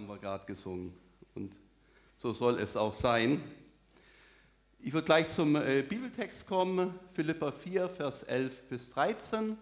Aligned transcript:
haben 0.00 0.08
wir 0.08 0.16
gerade 0.16 0.46
gesungen. 0.46 0.94
Und 1.34 1.58
so 2.16 2.32
soll 2.32 2.58
es 2.58 2.74
auch 2.74 2.94
sein. 2.94 3.42
Ich 4.78 4.94
würde 4.94 5.04
gleich 5.04 5.28
zum 5.28 5.56
äh, 5.56 5.82
Bibeltext 5.82 6.46
kommen, 6.46 6.98
Philippa 7.10 7.52
4, 7.52 7.86
Vers 7.86 8.22
11 8.22 8.62
bis 8.62 8.92
13, 8.92 9.58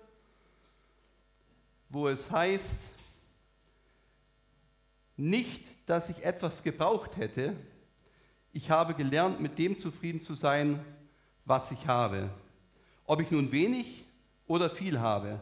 wo 1.89 2.07
es 2.07 2.31
heißt, 2.31 2.91
nicht, 5.17 5.65
dass 5.87 6.09
ich 6.09 6.25
etwas 6.25 6.63
gebraucht 6.63 7.17
hätte, 7.17 7.57
ich 8.53 8.71
habe 8.71 8.95
gelernt, 8.95 9.41
mit 9.41 9.59
dem 9.59 9.77
zufrieden 9.77 10.21
zu 10.21 10.37
sein, 10.37 10.79
was 11.47 11.73
ich 11.73 11.89
habe. 11.89 12.31
Ob 13.07 13.21
ich 13.21 13.33
nun 13.33 13.51
wenig 13.51 14.05
oder 14.47 14.71
viel 14.71 15.01
habe. 15.01 15.41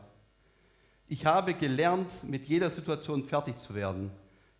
Ich 1.07 1.27
habe 1.27 1.53
gelernt, 1.53 2.25
mit 2.25 2.47
jeder 2.47 2.71
Situation 2.71 3.25
fertig 3.25 3.59
zu 3.59 3.75
werden. 3.75 4.11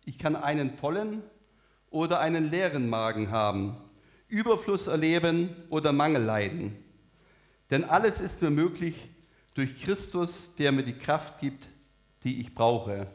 Ich 0.07 0.17
kann 0.17 0.37
einen 0.37 0.71
vollen 0.71 1.21
oder 1.89 2.21
einen 2.21 2.49
leeren 2.49 2.87
Magen 2.87 3.29
haben, 3.29 3.75
Überfluss 4.29 4.87
erleben 4.87 5.49
oder 5.69 5.91
Mangel 5.91 6.23
leiden. 6.23 6.81
Denn 7.69 7.83
alles 7.83 8.21
ist 8.21 8.41
mir 8.41 8.49
möglich 8.49 8.95
durch 9.53 9.81
Christus, 9.83 10.55
der 10.55 10.71
mir 10.71 10.83
die 10.83 10.97
Kraft 10.97 11.39
gibt, 11.39 11.67
die 12.23 12.39
ich 12.39 12.55
brauche. 12.55 13.07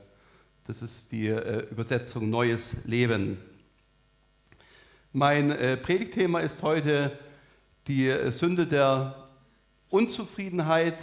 Das 0.66 0.82
ist 0.82 1.12
die 1.12 1.28
äh, 1.28 1.66
Übersetzung 1.70 2.28
Neues 2.28 2.76
Leben. 2.84 3.38
Mein 5.14 5.50
äh, 5.50 5.78
Predigtthema 5.78 6.40
ist 6.40 6.62
heute 6.62 7.18
die 7.86 8.08
äh, 8.08 8.30
Sünde 8.30 8.66
der 8.66 9.24
Unzufriedenheit 9.88 10.98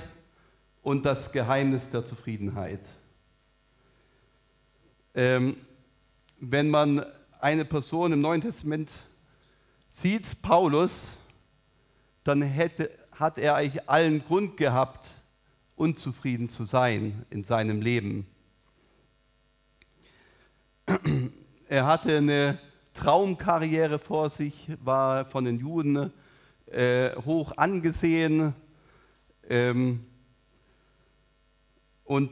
und 0.84 1.03
das 1.07 1.31
Geheimnis 1.31 1.90
der 1.90 2.05
Zufriedenheit. 2.05 2.87
Ähm, 5.15 5.57
wenn 6.40 6.70
man 6.70 7.05
eine 7.40 7.65
Person 7.65 8.13
im 8.13 8.21
Neuen 8.21 8.41
Testament 8.41 8.91
sieht, 9.90 10.41
Paulus, 10.41 11.18
dann 12.23 12.41
hätte, 12.41 12.91
hat 13.12 13.37
er 13.37 13.55
eigentlich 13.55 13.90
allen 13.90 14.23
Grund 14.26 14.57
gehabt, 14.57 15.09
unzufrieden 15.76 16.49
zu 16.49 16.65
sein 16.65 17.26
in 17.29 17.43
seinem 17.43 17.81
Leben. 17.81 18.27
Er 21.68 21.85
hatte 21.85 22.18
eine 22.18 22.57
Traumkarriere 22.93 23.99
vor 23.99 24.29
sich, 24.29 24.68
war 24.84 25.26
von 25.26 25.46
den 25.46 25.59
Juden 25.59 26.12
äh, 26.65 27.15
hoch 27.26 27.53
angesehen, 27.57 28.53
ähm, 29.49 30.05
und 32.09 32.31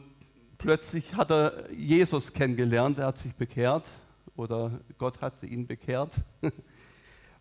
plötzlich 0.58 1.14
hat 1.16 1.32
er 1.32 1.72
Jesus 1.72 2.34
kennengelernt, 2.34 3.00
er 3.00 3.08
hat 3.08 3.18
sich 3.18 3.34
bekehrt 3.36 3.88
oder 4.36 4.72
Gott 4.98 5.22
hat 5.22 5.42
ihn 5.44 5.68
bekehrt. 5.68 6.14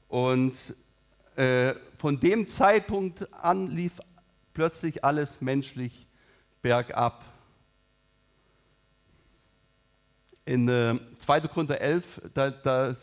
Und 0.08 0.54
äh, 1.36 1.74
von 1.96 2.18
dem 2.20 2.48
Zeitpunkt 2.48 3.32
an 3.34 3.68
lief 3.68 4.00
plötzlich 4.54 5.04
alles 5.04 5.40
menschlich 5.40 6.06
bergab. 6.62 7.24
In 10.44 10.68
äh, 10.68 10.98
2. 11.18 11.40
Korinther 11.42 11.80
11, 11.80 12.22
da, 12.32 12.50
da 12.50 12.88
äh, 12.90 12.94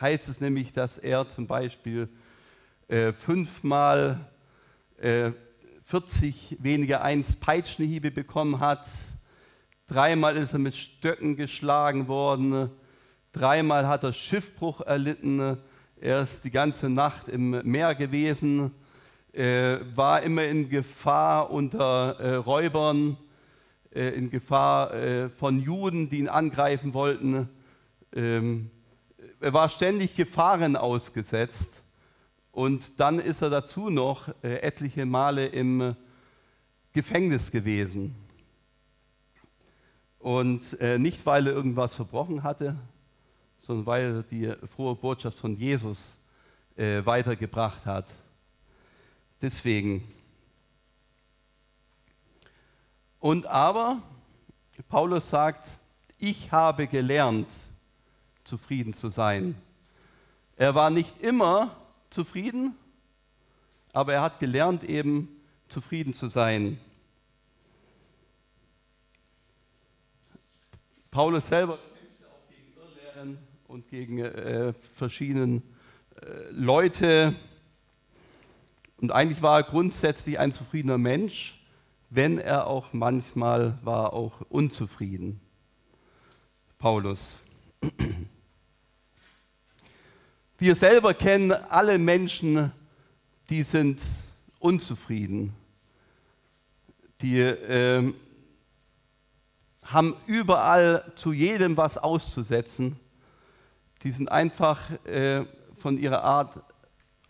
heißt 0.00 0.28
es 0.28 0.40
nämlich, 0.40 0.72
dass 0.72 0.98
er 0.98 1.28
zum 1.28 1.46
Beispiel 1.46 2.08
äh, 2.88 3.12
fünfmal 3.12 4.28
äh, 4.98 5.32
40 5.82 6.58
weniger 6.60 7.02
1 7.02 7.36
Peitschenhiebe 7.36 8.10
bekommen 8.10 8.60
hat. 8.60 8.86
Dreimal 9.88 10.36
ist 10.36 10.52
er 10.52 10.58
mit 10.58 10.74
Stöcken 10.74 11.36
geschlagen 11.36 12.08
worden. 12.08 12.70
Dreimal 13.30 13.86
hat 13.86 14.02
er 14.02 14.12
Schiffbruch 14.12 14.80
erlitten. 14.80 15.58
Er 16.00 16.22
ist 16.22 16.42
die 16.42 16.50
ganze 16.50 16.90
Nacht 16.90 17.28
im 17.28 17.50
Meer 17.62 17.94
gewesen, 17.94 18.72
war 19.32 20.22
immer 20.22 20.42
in 20.44 20.68
Gefahr 20.68 21.52
unter 21.52 22.18
äh, 22.18 22.34
Räubern, 22.34 23.16
äh, 23.94 24.08
in 24.08 24.28
Gefahr 24.28 24.92
äh, 24.92 25.28
von 25.28 25.60
Juden, 25.60 26.10
die 26.10 26.18
ihn 26.18 26.28
angreifen 26.28 26.92
wollten. 26.92 27.48
Ähm, 28.12 28.70
er 29.40 29.52
war 29.52 29.68
ständig 29.68 30.16
Gefahren 30.16 30.74
ausgesetzt. 30.74 31.84
Und 32.50 32.98
dann 32.98 33.20
ist 33.20 33.40
er 33.40 33.50
dazu 33.50 33.90
noch 33.90 34.30
etliche 34.42 35.06
Male 35.06 35.46
im 35.46 35.94
Gefängnis 36.92 37.52
gewesen. 37.52 38.25
Und 40.26 40.80
äh, 40.80 40.98
nicht, 40.98 41.24
weil 41.24 41.46
er 41.46 41.52
irgendwas 41.52 41.94
verbrochen 41.94 42.42
hatte, 42.42 42.74
sondern 43.56 43.86
weil 43.86 44.04
er 44.16 44.22
die 44.24 44.52
frohe 44.66 44.96
Botschaft 44.96 45.38
von 45.38 45.54
Jesus 45.54 46.18
äh, 46.74 47.06
weitergebracht 47.06 47.86
hat. 47.86 48.06
Deswegen. 49.40 50.02
Und 53.20 53.46
aber, 53.46 54.02
Paulus 54.88 55.30
sagt, 55.30 55.70
ich 56.18 56.50
habe 56.50 56.88
gelernt, 56.88 57.46
zufrieden 58.42 58.94
zu 58.94 59.10
sein. 59.10 59.54
Er 60.56 60.74
war 60.74 60.90
nicht 60.90 61.22
immer 61.22 61.70
zufrieden, 62.10 62.74
aber 63.92 64.14
er 64.14 64.22
hat 64.22 64.40
gelernt, 64.40 64.82
eben 64.82 65.28
zufrieden 65.68 66.14
zu 66.14 66.26
sein. 66.26 66.80
Paulus 71.10 71.48
selber 71.48 71.78
kämpfte 71.78 72.26
auch 72.26 72.48
gegen 72.48 72.72
Irrlehren 72.76 73.38
und 73.68 73.88
gegen 73.88 74.18
äh, 74.18 74.72
verschiedene 74.74 75.62
äh, 76.20 76.50
Leute. 76.50 77.34
Und 78.98 79.12
eigentlich 79.12 79.42
war 79.42 79.60
er 79.60 79.62
grundsätzlich 79.62 80.38
ein 80.38 80.52
zufriedener 80.52 80.98
Mensch, 80.98 81.60
wenn 82.10 82.38
er 82.38 82.66
auch 82.66 82.92
manchmal 82.92 83.78
war 83.82 84.12
auch 84.12 84.40
unzufrieden. 84.48 85.40
Paulus. 86.78 87.38
Wir 90.58 90.74
selber 90.74 91.12
kennen 91.14 91.52
alle 91.52 91.98
Menschen, 91.98 92.72
die 93.50 93.62
sind 93.62 94.02
unzufrieden. 94.58 95.54
Die 97.20 97.40
äh, 97.40 98.12
haben 99.86 100.14
überall 100.26 101.12
zu 101.14 101.32
jedem 101.32 101.76
was 101.76 101.98
auszusetzen. 101.98 102.98
Die 104.02 104.10
sind 104.10 104.30
einfach 104.30 104.90
äh, 105.04 105.44
von 105.76 105.98
ihrer 105.98 106.22
Art 106.24 106.60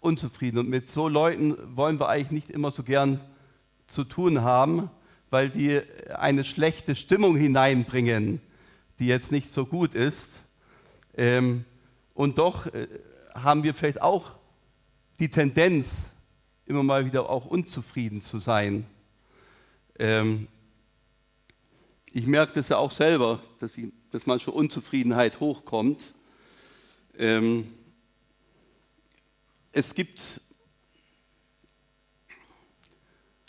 unzufrieden. 0.00 0.58
Und 0.58 0.68
mit 0.68 0.88
so 0.88 1.08
Leuten 1.08 1.56
wollen 1.76 2.00
wir 2.00 2.08
eigentlich 2.08 2.30
nicht 2.30 2.50
immer 2.50 2.70
so 2.70 2.82
gern 2.82 3.20
zu 3.86 4.04
tun 4.04 4.42
haben, 4.42 4.90
weil 5.30 5.50
die 5.50 5.80
eine 6.14 6.44
schlechte 6.44 6.94
Stimmung 6.94 7.36
hineinbringen, 7.36 8.40
die 8.98 9.06
jetzt 9.06 9.32
nicht 9.32 9.50
so 9.50 9.66
gut 9.66 9.94
ist. 9.94 10.40
Ähm, 11.16 11.64
und 12.14 12.38
doch 12.38 12.66
äh, 12.66 12.86
haben 13.34 13.62
wir 13.62 13.74
vielleicht 13.74 14.00
auch 14.00 14.32
die 15.18 15.28
Tendenz, 15.28 16.12
immer 16.66 16.82
mal 16.82 17.06
wieder 17.06 17.30
auch 17.30 17.46
unzufrieden 17.46 18.20
zu 18.20 18.38
sein. 18.38 18.86
Ähm, 19.98 20.48
ich 22.16 22.26
merke 22.26 22.54
das 22.54 22.70
ja 22.70 22.78
auch 22.78 22.92
selber, 22.92 23.40
dass, 23.60 23.76
ich, 23.76 23.92
dass 24.10 24.24
manchmal 24.24 24.56
Unzufriedenheit 24.56 25.38
hochkommt. 25.38 26.14
Ähm, 27.18 27.70
es 29.70 29.94
gibt 29.94 30.40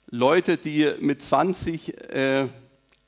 Leute, 0.08 0.58
die 0.58 0.92
mit 1.00 1.22
20 1.22 2.12
äh, 2.14 2.50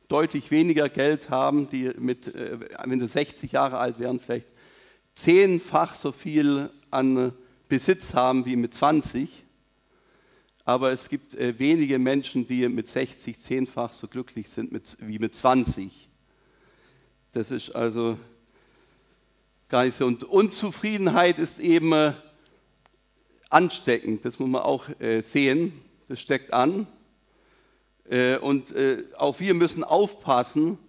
deutlich 0.07 0.49
weniger 0.49 0.87
Geld 0.87 1.29
haben, 1.29 1.67
die 1.67 1.91
mit, 1.97 2.33
äh, 2.33 2.57
wenn 2.85 3.01
sie 3.01 3.07
60 3.09 3.51
Jahre 3.51 3.79
alt 3.79 3.99
wären, 3.99 4.21
vielleicht 4.21 4.47
zehnfach 5.13 5.93
so 5.93 6.13
viel 6.13 6.69
an 6.89 7.33
Besitz 7.67 8.13
haben 8.13 8.45
wie 8.45 8.55
mit 8.55 8.73
20. 8.73 9.43
Aber 10.69 10.91
es 10.91 11.09
gibt 11.09 11.33
äh, 11.33 11.57
wenige 11.57 11.97
Menschen, 11.97 12.45
die 12.45 12.69
mit 12.69 12.87
60 12.87 13.39
zehnfach 13.39 13.91
so 13.91 14.07
glücklich 14.07 14.51
sind 14.51 14.69
wie 14.99 15.17
mit 15.17 15.33
20. 15.33 16.07
Das 17.31 17.49
ist 17.49 17.71
also 17.71 18.19
gar 19.69 19.85
nicht 19.85 19.97
so. 19.97 20.05
Und 20.05 20.25
Unzufriedenheit 20.25 21.39
ist 21.39 21.57
eben 21.57 21.91
äh, 21.91 22.13
ansteckend. 23.49 24.23
Das 24.25 24.37
muss 24.37 24.47
man 24.47 24.61
auch 24.61 24.87
äh, 24.99 25.21
sehen. 25.21 25.73
Das 26.07 26.21
steckt 26.21 26.53
an. 26.53 26.85
Und 28.41 28.73
auch 29.17 29.39
wir 29.39 29.53
müssen 29.53 29.83
aufpassen, 29.83 30.79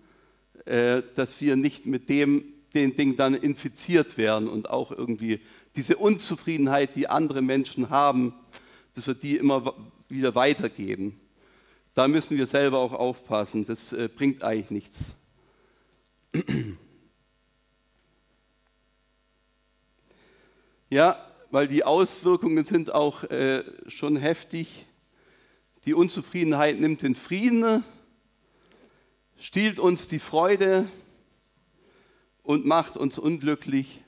dass 0.64 1.40
wir 1.42 1.56
nicht 1.56 1.84
mit 1.84 2.08
dem 2.08 2.44
den 2.72 2.96
Ding 2.96 3.16
dann 3.16 3.34
infiziert 3.34 4.16
werden 4.16 4.48
und 4.48 4.70
auch 4.70 4.90
irgendwie 4.90 5.40
diese 5.76 5.98
Unzufriedenheit, 5.98 6.94
die 6.96 7.08
andere 7.08 7.42
Menschen 7.42 7.90
haben, 7.90 8.32
dass 8.94 9.06
wir 9.06 9.14
die 9.14 9.36
immer 9.36 9.74
wieder 10.08 10.34
weitergeben. 10.34 11.20
Da 11.94 12.08
müssen 12.08 12.38
wir 12.38 12.46
selber 12.46 12.78
auch 12.78 12.92
aufpassen. 12.92 13.64
Das 13.64 13.92
äh, 13.92 14.08
bringt 14.08 14.42
eigentlich 14.42 14.70
nichts. 14.70 15.14
Ja, 20.92 21.24
weil 21.52 21.68
die 21.68 21.84
Auswirkungen 21.84 22.64
sind 22.64 22.92
auch 22.92 23.22
äh, 23.22 23.62
schon 23.86 24.16
heftig. 24.16 24.86
Die 25.84 25.94
Unzufriedenheit 25.94 26.80
nimmt 26.80 27.02
den 27.02 27.14
Frieden, 27.14 27.84
stiehlt 29.38 29.78
uns 29.78 30.08
die 30.08 30.18
Freude 30.18 30.90
und 32.42 32.66
macht 32.66 32.96
uns 32.96 33.20
unglücklich. 33.20 34.02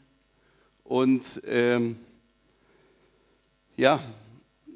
Und 0.82 1.42
ähm, 1.46 2.00
ja, 3.76 4.02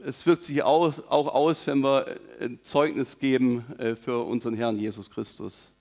es 0.04 0.26
wirkt 0.26 0.44
sich 0.44 0.62
auch, 0.62 0.92
aus, 1.08 1.66
wenn 1.66 1.80
wir 1.80 2.06
ein 2.40 2.58
Zeugnis 2.62 3.18
geben 3.18 3.64
äh, 3.78 3.94
für 3.94 4.24
unseren 4.24 4.54
Herrn 4.54 4.78
Jesus 4.78 5.10
Christus. 5.10 5.72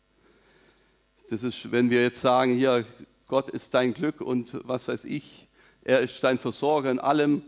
Das 1.30 1.44
ist, 1.44 1.72
wenn 1.72 1.90
wir 1.90 2.02
jetzt 2.02 2.22
sagen, 2.22 2.56
hier, 2.56 2.86
Gott 3.28 3.50
ist 3.50 3.74
dein 3.74 3.94
Glück 3.94 4.22
und 4.22 4.60
was 4.64 4.88
weiß 4.88 5.06
ich, 5.06 5.48
er 5.84 6.02
ist 6.02 6.24
dein 6.24 6.38
Versorger 6.38 6.92
in 6.92 7.00
allem 7.00 7.42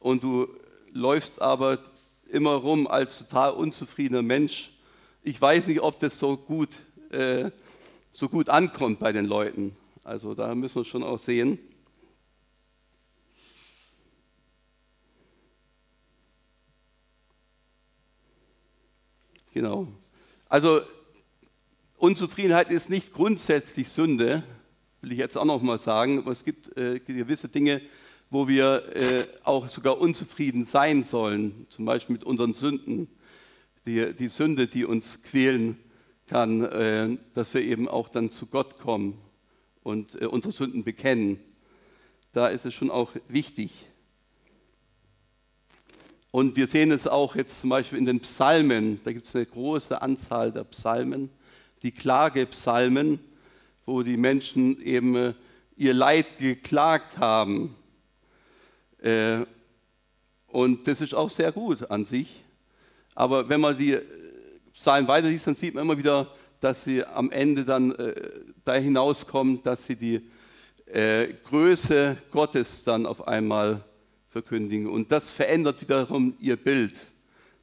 und 0.00 0.22
du 0.22 0.48
läufst 0.92 1.40
aber 1.40 1.78
immer 2.30 2.54
rum 2.54 2.86
als 2.86 3.18
total 3.18 3.52
unzufriedener 3.52 4.22
Mensch. 4.22 4.70
Ich 5.22 5.40
weiß 5.40 5.66
nicht, 5.68 5.80
ob 5.80 6.00
das 6.00 6.18
so 6.18 6.36
gut, 6.36 6.70
äh, 7.10 7.50
so 8.12 8.28
gut 8.28 8.48
ankommt 8.48 8.98
bei 8.98 9.12
den 9.12 9.26
Leuten. 9.26 9.76
Also 10.04 10.34
da 10.34 10.54
müssen 10.54 10.76
wir 10.76 10.84
schon 10.84 11.02
auch 11.02 11.18
sehen. 11.18 11.58
Genau. 19.54 19.86
Also 20.48 20.80
Unzufriedenheit 21.98 22.70
ist 22.70 22.88
nicht 22.88 23.12
grundsätzlich 23.12 23.90
Sünde, 23.90 24.42
will 25.02 25.12
ich 25.12 25.18
jetzt 25.18 25.36
auch 25.36 25.44
noch 25.44 25.60
mal 25.60 25.78
sagen. 25.78 26.18
Aber 26.18 26.32
es 26.32 26.44
gibt 26.44 26.74
äh, 26.78 27.00
gewisse 27.00 27.48
Dinge, 27.48 27.82
wo 28.30 28.48
wir 28.48 28.96
äh, 28.96 29.26
auch 29.44 29.68
sogar 29.68 30.00
unzufrieden 30.00 30.64
sein 30.64 31.02
sollen, 31.02 31.66
zum 31.68 31.84
Beispiel 31.84 32.14
mit 32.14 32.24
unseren 32.24 32.54
Sünden. 32.54 33.08
Die, 33.84 34.14
die 34.14 34.28
Sünde, 34.28 34.68
die 34.68 34.86
uns 34.86 35.22
quälen 35.22 35.78
kann, 36.28 36.62
äh, 36.62 37.18
dass 37.34 37.52
wir 37.52 37.60
eben 37.60 37.88
auch 37.88 38.08
dann 38.08 38.30
zu 38.30 38.46
Gott 38.46 38.78
kommen 38.78 39.18
und 39.82 40.20
äh, 40.22 40.24
unsere 40.24 40.54
Sünden 40.54 40.82
bekennen. 40.82 41.38
Da 42.32 42.48
ist 42.48 42.64
es 42.64 42.72
schon 42.72 42.90
auch 42.90 43.12
wichtig. 43.28 43.86
Und 46.32 46.56
wir 46.56 46.66
sehen 46.66 46.90
es 46.92 47.06
auch 47.06 47.36
jetzt 47.36 47.60
zum 47.60 47.68
Beispiel 47.68 47.98
in 47.98 48.06
den 48.06 48.20
Psalmen. 48.20 48.98
Da 49.04 49.12
gibt 49.12 49.26
es 49.26 49.36
eine 49.36 49.44
große 49.44 50.00
Anzahl 50.00 50.50
der 50.50 50.64
Psalmen, 50.64 51.28
die 51.82 51.90
Klagepsalmen, 51.90 53.20
wo 53.84 54.02
die 54.02 54.16
Menschen 54.16 54.80
eben 54.80 55.14
äh, 55.14 55.34
ihr 55.76 55.92
Leid 55.92 56.38
geklagt 56.38 57.18
haben. 57.18 57.76
Äh, 59.02 59.40
und 60.46 60.88
das 60.88 61.02
ist 61.02 61.14
auch 61.14 61.28
sehr 61.28 61.52
gut 61.52 61.90
an 61.90 62.06
sich. 62.06 62.42
Aber 63.14 63.50
wenn 63.50 63.60
man 63.60 63.76
die 63.76 63.92
äh, 63.92 64.02
Psalmen 64.72 65.08
weiterliest, 65.08 65.48
dann 65.48 65.54
sieht 65.54 65.74
man 65.74 65.84
immer 65.84 65.98
wieder, 65.98 66.34
dass 66.60 66.84
sie 66.84 67.04
am 67.04 67.30
Ende 67.30 67.66
dann 67.66 67.94
da 68.64 68.74
hinauskommen, 68.74 69.62
dass 69.64 69.84
sie 69.84 69.96
die 69.96 70.22
Größe 71.42 72.16
Gottes 72.30 72.84
dann 72.84 73.04
auf 73.04 73.26
einmal 73.26 73.82
verkündigen. 74.32 74.88
Und 74.88 75.12
das 75.12 75.30
verändert 75.30 75.82
wiederum 75.82 76.34
ihr 76.40 76.56
Bild, 76.56 76.98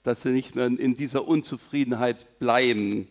dass 0.03 0.21
sie 0.21 0.29
nicht 0.29 0.55
mehr 0.55 0.67
in 0.67 0.95
dieser 0.95 1.27
Unzufriedenheit 1.27 2.39
bleiben. 2.39 3.07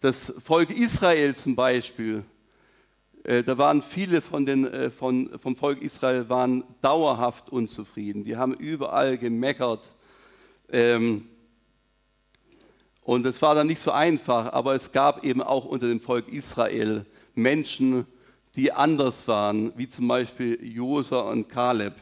Das 0.00 0.32
Volk 0.42 0.70
Israel 0.70 1.36
zum 1.36 1.54
Beispiel, 1.54 2.24
äh, 3.24 3.44
da 3.44 3.56
waren 3.58 3.82
viele 3.82 4.20
von 4.20 4.46
den, 4.46 4.66
äh, 4.66 4.90
von, 4.90 5.38
vom 5.38 5.54
Volk 5.54 5.82
Israel 5.82 6.28
waren 6.28 6.64
dauerhaft 6.80 7.50
unzufrieden. 7.50 8.24
Die 8.24 8.36
haben 8.36 8.54
überall 8.54 9.18
gemeckert. 9.18 9.94
Ähm, 10.70 11.28
und 13.02 13.26
es 13.26 13.42
war 13.42 13.54
dann 13.54 13.66
nicht 13.66 13.80
so 13.80 13.90
einfach, 13.90 14.52
aber 14.52 14.74
es 14.74 14.92
gab 14.92 15.24
eben 15.24 15.42
auch 15.42 15.66
unter 15.66 15.88
dem 15.88 16.00
Volk 16.00 16.28
Israel 16.28 17.04
Menschen, 17.34 18.06
die 18.56 18.72
anders 18.72 19.26
waren, 19.28 19.72
wie 19.76 19.88
zum 19.88 20.08
Beispiel 20.08 20.58
Josa 20.62 21.20
und 21.20 21.48
Kaleb, 21.48 21.94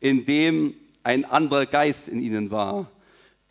in 0.00 0.24
dem 0.24 0.74
ein 1.02 1.24
anderer 1.24 1.66
Geist 1.66 2.08
in 2.08 2.22
ihnen 2.22 2.50
war, 2.50 2.88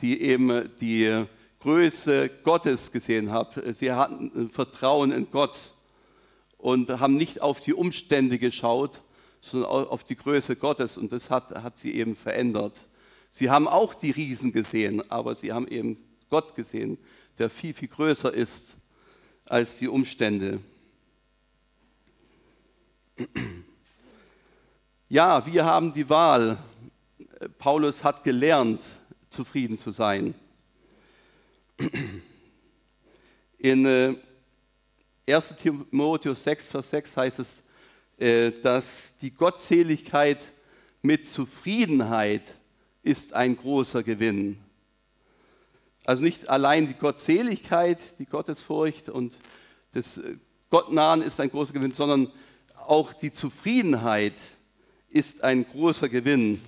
die 0.01 0.21
eben 0.21 0.69
die 0.79 1.25
Größe 1.59 2.29
Gottes 2.44 2.91
gesehen 2.91 3.31
haben. 3.31 3.73
Sie 3.73 3.91
hatten 3.91 4.49
Vertrauen 4.49 5.11
in 5.11 5.29
Gott 5.31 5.71
und 6.57 6.89
haben 6.99 7.15
nicht 7.15 7.41
auf 7.41 7.59
die 7.59 7.73
Umstände 7.73 8.38
geschaut, 8.39 9.01
sondern 9.41 9.69
auf 9.69 10.03
die 10.03 10.15
Größe 10.15 10.55
Gottes 10.55 10.97
und 10.97 11.11
das 11.11 11.29
hat, 11.29 11.51
hat 11.63 11.77
sie 11.77 11.94
eben 11.94 12.15
verändert. 12.15 12.81
Sie 13.29 13.49
haben 13.49 13.67
auch 13.67 13.94
die 13.94 14.11
Riesen 14.11 14.51
gesehen, 14.51 15.09
aber 15.11 15.35
sie 15.35 15.51
haben 15.51 15.67
eben 15.67 15.97
Gott 16.29 16.55
gesehen, 16.55 16.97
der 17.38 17.49
viel, 17.49 17.73
viel 17.73 17.88
größer 17.88 18.33
ist 18.33 18.77
als 19.45 19.77
die 19.77 19.88
Umstände. 19.88 20.59
Ja, 25.10 25.46
wir 25.46 25.64
haben 25.64 25.94
die 25.94 26.10
Wahl. 26.10 26.58
Paulus 27.58 28.04
hat 28.04 28.24
gelernt, 28.24 28.84
zufrieden 29.30 29.78
zu 29.78 29.92
sein. 29.92 30.36
In 33.58 33.86
1 33.86 34.18
äh, 35.25 35.56
Timotheus 35.56 36.44
6, 36.44 36.68
Vers 36.68 36.90
6 36.90 37.18
heißt 37.18 37.40
es, 37.40 37.64
äh, 38.18 38.52
dass 38.62 39.14
die 39.22 39.31
Gottseligkeit 39.31 40.52
mit 41.02 41.28
Zufriedenheit 41.28 42.44
ist 43.04 43.34
ein 43.34 43.56
großer 43.56 44.04
Gewinn. 44.04 44.60
Also 46.06 46.24
nicht 46.24 46.50
allein 46.50 46.88
die 46.88 46.96
Gottseligkeit, 46.96 48.00
die 48.19 48.25
Gottesfurcht 48.25 49.10
und 49.10 49.40
das 49.94 50.18
äh, 50.18 50.36
Gottnahen 50.69 51.22
ist 51.22 51.40
ein 51.40 51.50
großer 51.50 51.74
Gewinn, 51.74 51.94
sondern 51.94 52.31
auch 52.88 53.13
die 53.13 53.31
Zufriedenheit 53.31 54.39
ist 55.10 55.44
ein 55.44 55.66
großer 55.66 56.10
Gewinn. 56.10 56.62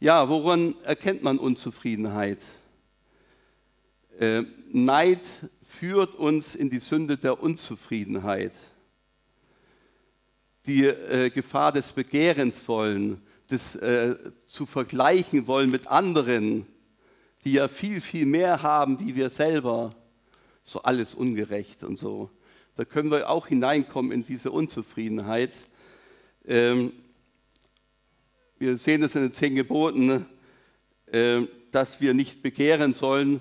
Ja, 0.00 0.28
woran 0.28 0.74
erkennt 0.84 1.22
man 1.22 1.38
Unzufriedenheit? 1.38 2.44
Äh, 4.20 4.44
Neid 4.70 5.20
führt 5.62 6.14
uns 6.14 6.54
in 6.54 6.70
die 6.70 6.78
Sünde 6.78 7.16
der 7.16 7.42
Unzufriedenheit. 7.42 8.52
Die 10.66 10.84
äh, 10.84 11.30
Gefahr 11.30 11.72
des 11.72 11.90
Begehrens 11.92 12.68
wollen, 12.68 13.20
des 13.50 13.74
äh, 13.76 14.14
zu 14.46 14.66
vergleichen 14.66 15.46
wollen 15.46 15.70
mit 15.70 15.88
anderen, 15.88 16.66
die 17.44 17.54
ja 17.54 17.66
viel, 17.66 18.00
viel 18.00 18.26
mehr 18.26 18.62
haben 18.62 19.00
wie 19.00 19.16
wir 19.16 19.30
selber. 19.30 19.94
So 20.62 20.82
alles 20.82 21.14
ungerecht 21.14 21.82
und 21.82 21.98
so 21.98 22.30
da 22.78 22.84
können 22.84 23.10
wir 23.10 23.28
auch 23.28 23.48
hineinkommen 23.48 24.12
in 24.12 24.24
diese 24.24 24.52
Unzufriedenheit. 24.52 25.52
Ähm, 26.46 26.92
wir 28.56 28.78
sehen 28.78 29.02
es 29.02 29.16
in 29.16 29.22
den 29.22 29.32
zehn 29.32 29.56
Geboten, 29.56 30.26
äh, 31.06 31.40
dass 31.72 32.00
wir 32.00 32.14
nicht 32.14 32.40
begehren 32.40 32.94
sollen 32.94 33.40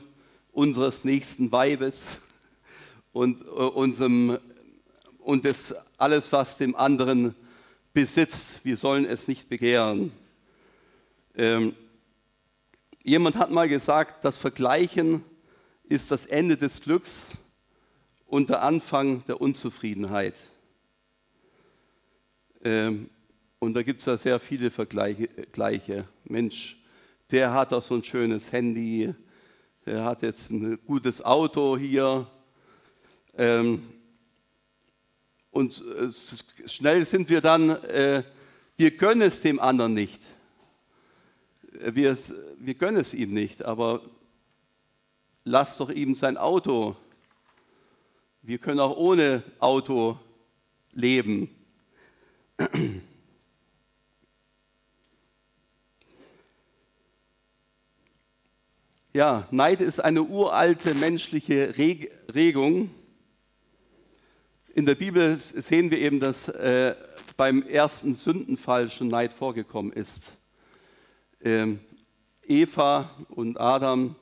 unseres 0.53 1.03
nächsten 1.03 1.51
Weibes 1.51 2.19
und, 3.11 3.43
äh, 3.43 3.45
unserem, 3.45 4.39
und 5.19 5.45
das 5.45 5.75
alles, 5.99 6.31
was 6.31 6.57
dem 6.57 6.75
anderen 6.75 7.35
besitzt. 7.93 8.65
Wir 8.65 8.75
sollen 8.75 9.05
es 9.05 9.27
nicht 9.27 9.49
begehren. 9.49 10.11
Ähm, 11.35 11.75
jemand 13.03 13.35
hat 13.35 13.51
mal 13.51 13.69
gesagt, 13.69 14.25
das 14.25 14.35
Vergleichen 14.35 15.23
ist 15.83 16.09
das 16.09 16.25
Ende 16.25 16.57
des 16.57 16.81
Glücks 16.81 17.37
und 18.27 18.49
der 18.49 18.61
Anfang 18.61 19.25
der 19.25 19.41
Unzufriedenheit. 19.41 20.39
Ähm, 22.63 23.09
und 23.59 23.73
da 23.73 23.81
gibt 23.81 24.01
es 24.01 24.05
ja 24.05 24.17
sehr 24.17 24.39
viele 24.39 24.69
Vergleiche. 24.69 26.05
Mensch, 26.25 26.77
der 27.31 27.53
hat 27.53 27.71
doch 27.71 27.81
so 27.81 27.95
ein 27.95 28.03
schönes 28.03 28.51
Handy, 28.51 29.13
der 29.85 30.03
hat 30.03 30.21
jetzt 30.21 30.51
ein 30.51 30.77
gutes 30.85 31.23
Auto 31.23 31.77
hier. 31.77 32.27
Ähm, 33.37 33.87
und 35.49 35.81
äh, 35.81 36.67
schnell 36.67 37.05
sind 37.05 37.29
wir 37.29 37.41
dann, 37.41 37.69
äh, 37.69 38.23
wir 38.75 38.91
gönnen 38.91 39.27
es 39.29 39.41
dem 39.41 39.59
anderen 39.59 39.93
nicht. 39.93 40.21
Wir, 41.71 42.15
wir 42.59 42.73
gönnen 42.75 43.01
es 43.01 43.13
ihm 43.13 43.33
nicht, 43.33 43.65
aber 43.65 44.01
lass 45.43 45.77
doch 45.77 45.89
ihm 45.89 46.15
sein 46.15 46.37
Auto 46.37 46.95
wir 48.47 48.59
können 48.59 48.79
auch 48.79 48.95
ohne 48.95 49.43
Auto 49.59 50.17
leben. 50.93 51.49
Ja, 59.11 59.45
Neid 59.51 59.81
ist 59.81 59.99
eine 59.99 60.23
uralte 60.23 60.93
menschliche 60.93 61.75
Regung. 62.33 62.89
in 64.73 64.85
der 64.85 64.95
Bibel 64.95 65.35
sehen 65.37 65.91
wir 65.91 65.97
eben, 65.97 66.21
dass 66.21 66.47
äh, 66.47 66.95
beim 67.35 67.63
ersten 67.63 68.15
Sündenfall 68.15 68.89
schon 68.89 69.09
Neid 69.09 69.33
vorgekommen 69.33 69.91
ist. 69.91 70.37
Ähm, 71.41 71.81
Eva 72.47 73.11
und 73.27 73.59
Adam, 73.59 74.15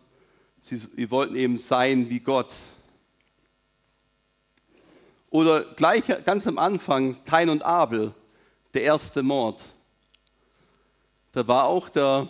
sie, 0.60 0.78
sie 0.78 1.12
wollten 1.12 1.36
eben 1.36 1.60
sein 1.60 2.10
wie 2.10 2.22
Gott. 2.22 2.56
Oder 5.36 5.66
gleich 5.66 6.06
ganz 6.24 6.48
am 6.48 6.58
Anfang 6.58 7.22
Kain 7.26 7.50
und 7.50 7.62
Abel, 7.62 8.14
der 8.74 8.84
erste 8.84 9.22
Mord. 9.22 9.66
Da 11.34 11.46
war 11.46 11.66
auch 11.66 11.90
der, 11.90 12.30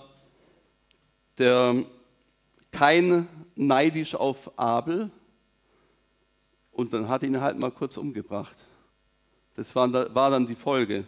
der 1.38 1.86
Kain 2.72 3.28
neidisch 3.54 4.16
auf 4.16 4.58
Abel 4.58 5.12
und 6.72 6.94
dann 6.94 7.08
hat 7.08 7.22
ihn 7.22 7.40
halt 7.40 7.60
mal 7.60 7.70
kurz 7.70 7.96
umgebracht. 7.98 8.66
Das 9.54 9.76
war, 9.76 9.94
war 9.94 10.32
dann 10.32 10.48
die 10.48 10.56
Folge. 10.56 11.06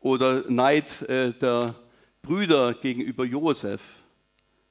Oder 0.00 0.42
Neid 0.50 1.02
äh, 1.02 1.32
der 1.34 1.72
Brüder 2.20 2.74
gegenüber 2.74 3.24
Josef. 3.24 3.80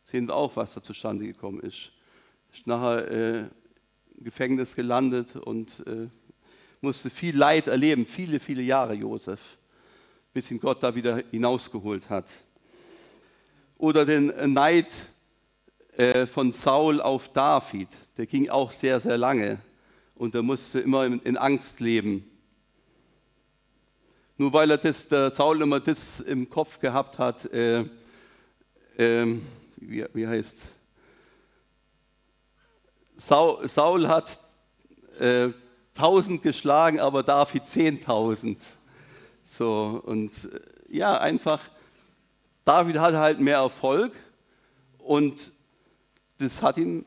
Sehen 0.03 0.27
wir 0.27 0.35
auch, 0.35 0.53
was 0.57 0.73
da 0.73 0.83
zustande 0.83 1.25
gekommen 1.25 1.61
ist. 1.61 1.93
Ist 2.51 2.67
nachher 2.67 3.09
äh, 3.09 3.45
Gefängnis 4.19 4.75
gelandet 4.75 5.35
und 5.35 5.85
äh, 5.87 6.07
musste 6.81 7.09
viel 7.09 7.35
Leid 7.35 7.67
erleben, 7.67 8.05
viele, 8.05 8.39
viele 8.39 8.61
Jahre 8.61 8.93
Josef, 8.93 9.57
bis 10.33 10.51
ihn 10.51 10.59
Gott 10.59 10.83
da 10.83 10.93
wieder 10.93 11.21
hinausgeholt 11.31 12.09
hat. 12.09 12.29
Oder 13.77 14.05
den 14.05 14.53
Neid 14.53 14.93
äh, 15.97 16.25
von 16.25 16.53
Saul 16.53 17.01
auf 17.01 17.29
David, 17.29 17.89
der 18.17 18.25
ging 18.25 18.49
auch 18.49 18.71
sehr, 18.71 18.99
sehr 18.99 19.17
lange 19.17 19.59
und 20.15 20.35
er 20.35 20.43
musste 20.43 20.79
immer 20.79 21.05
in 21.05 21.37
Angst 21.37 21.79
leben. 21.79 22.29
Nur 24.37 24.51
weil 24.51 24.71
er 24.71 24.77
das, 24.77 25.07
der 25.07 25.31
Saul 25.31 25.61
immer 25.61 25.79
das 25.79 26.19
im 26.19 26.49
Kopf 26.49 26.79
gehabt 26.79 27.17
hat, 27.19 27.45
äh, 27.53 27.85
äh, 28.97 29.37
wie, 29.77 30.05
wie 30.13 30.27
heißt 30.27 30.74
Saul, 33.17 33.67
Saul 33.67 34.07
hat 34.07 34.39
äh, 35.19 35.49
tausend 35.93 36.43
geschlagen, 36.43 36.99
aber 36.99 37.23
David 37.23 37.67
zehntausend. 37.67 38.61
So, 39.43 40.01
und 40.05 40.45
äh, 40.45 40.97
ja, 40.97 41.17
einfach, 41.19 41.59
David 42.65 42.97
hatte 42.99 43.19
halt 43.19 43.39
mehr 43.39 43.57
Erfolg 43.57 44.13
und 44.97 45.51
das 46.37 46.61
hat 46.61 46.77
ihn 46.77 47.05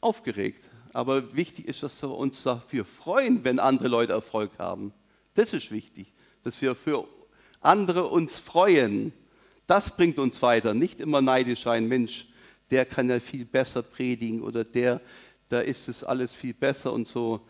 aufgeregt. 0.00 0.68
Aber 0.92 1.34
wichtig 1.34 1.66
ist, 1.66 1.82
dass 1.82 2.02
wir 2.02 2.10
uns 2.10 2.42
dafür 2.42 2.84
freuen, 2.84 3.44
wenn 3.44 3.58
andere 3.58 3.88
Leute 3.88 4.12
Erfolg 4.12 4.52
haben. 4.58 4.92
Das 5.34 5.52
ist 5.52 5.70
wichtig, 5.70 6.12
dass 6.44 6.60
wir 6.62 6.74
für 6.74 7.06
andere 7.60 8.04
uns 8.06 8.38
freuen. 8.38 9.12
Das 9.66 9.96
bringt 9.96 10.18
uns 10.18 10.40
weiter. 10.42 10.74
Nicht 10.74 11.00
immer 11.00 11.20
neidisch 11.20 11.62
sein, 11.62 11.88
Mensch, 11.88 12.26
der 12.70 12.84
kann 12.84 13.08
ja 13.08 13.20
viel 13.20 13.44
besser 13.44 13.82
predigen 13.82 14.42
oder 14.42 14.64
der, 14.64 15.00
da 15.48 15.60
ist 15.60 15.88
es 15.88 16.04
alles 16.04 16.34
viel 16.34 16.54
besser 16.54 16.92
und 16.92 17.06
so. 17.06 17.40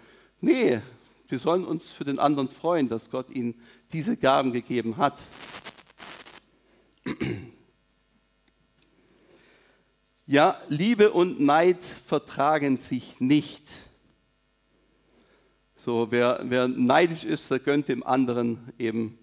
Nee, 0.40 0.80
wir 1.28 1.38
sollen 1.38 1.64
uns 1.64 1.92
für 1.92 2.04
den 2.04 2.18
anderen 2.18 2.48
freuen, 2.48 2.88
dass 2.88 3.10
Gott 3.10 3.30
ihnen 3.30 3.54
diese 3.92 4.16
Gaben 4.16 4.52
gegeben 4.52 4.96
hat. 4.96 5.20
Ja, 10.26 10.58
Liebe 10.68 11.12
und 11.12 11.40
Neid 11.40 11.84
vertragen 11.84 12.78
sich 12.78 13.20
nicht. 13.20 13.68
So, 15.76 16.06
wer, 16.10 16.40
wer 16.44 16.66
neidisch 16.66 17.24
ist, 17.24 17.50
der 17.50 17.58
gönnt 17.58 17.88
dem 17.88 18.02
anderen 18.02 18.72
eben 18.78 19.18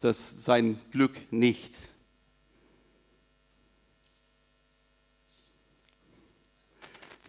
das, 0.00 0.44
sein 0.44 0.78
Glück 0.90 1.32
nicht. 1.32 1.74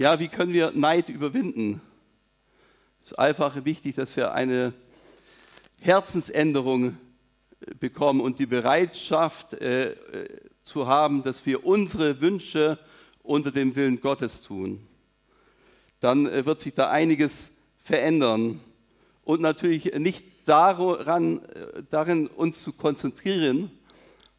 Ja, 0.03 0.19
wie 0.19 0.27
können 0.27 0.51
wir 0.51 0.73
Neid 0.75 1.07
überwinden? 1.07 1.79
Es 3.01 3.11
ist 3.11 3.19
einfach 3.19 3.63
wichtig, 3.63 3.95
dass 3.95 4.17
wir 4.17 4.33
eine 4.33 4.73
Herzensänderung 5.79 6.97
bekommen 7.79 8.19
und 8.19 8.37
die 8.37 8.45
Bereitschaft 8.45 9.53
äh, 9.53 9.91
äh 9.91 9.95
zu 10.65 10.87
haben, 10.87 11.23
dass 11.23 11.45
wir 11.45 11.65
unsere 11.65 12.19
Wünsche 12.19 12.77
unter 13.21 13.49
dem 13.49 13.77
Willen 13.77 14.01
Gottes 14.01 14.41
tun, 14.41 14.85
dann 16.01 16.27
äh, 16.27 16.45
wird 16.45 16.59
sich 16.59 16.73
da 16.73 16.89
einiges 16.89 17.51
verändern. 17.77 18.59
Und 19.23 19.39
natürlich 19.39 19.93
nicht 19.97 20.49
daran, 20.49 21.45
äh, 21.45 21.81
darin 21.89 22.27
uns 22.27 22.61
zu 22.61 22.73
konzentrieren, 22.73 23.71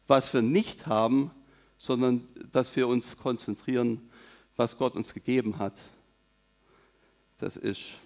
was 0.05 0.31
wir 0.31 0.43
nicht 0.43 0.85
haben, 0.85 1.31
sondern 1.79 2.27
dass 2.51 2.75
wir 2.75 2.87
uns 2.87 3.17
konzentrieren, 3.17 4.11
was 4.55 4.77
Gott 4.77 4.95
uns 4.95 5.13
gegeben 5.13 5.57
hat. 5.57 5.79
Das 7.37 7.57
ist. 7.57 7.99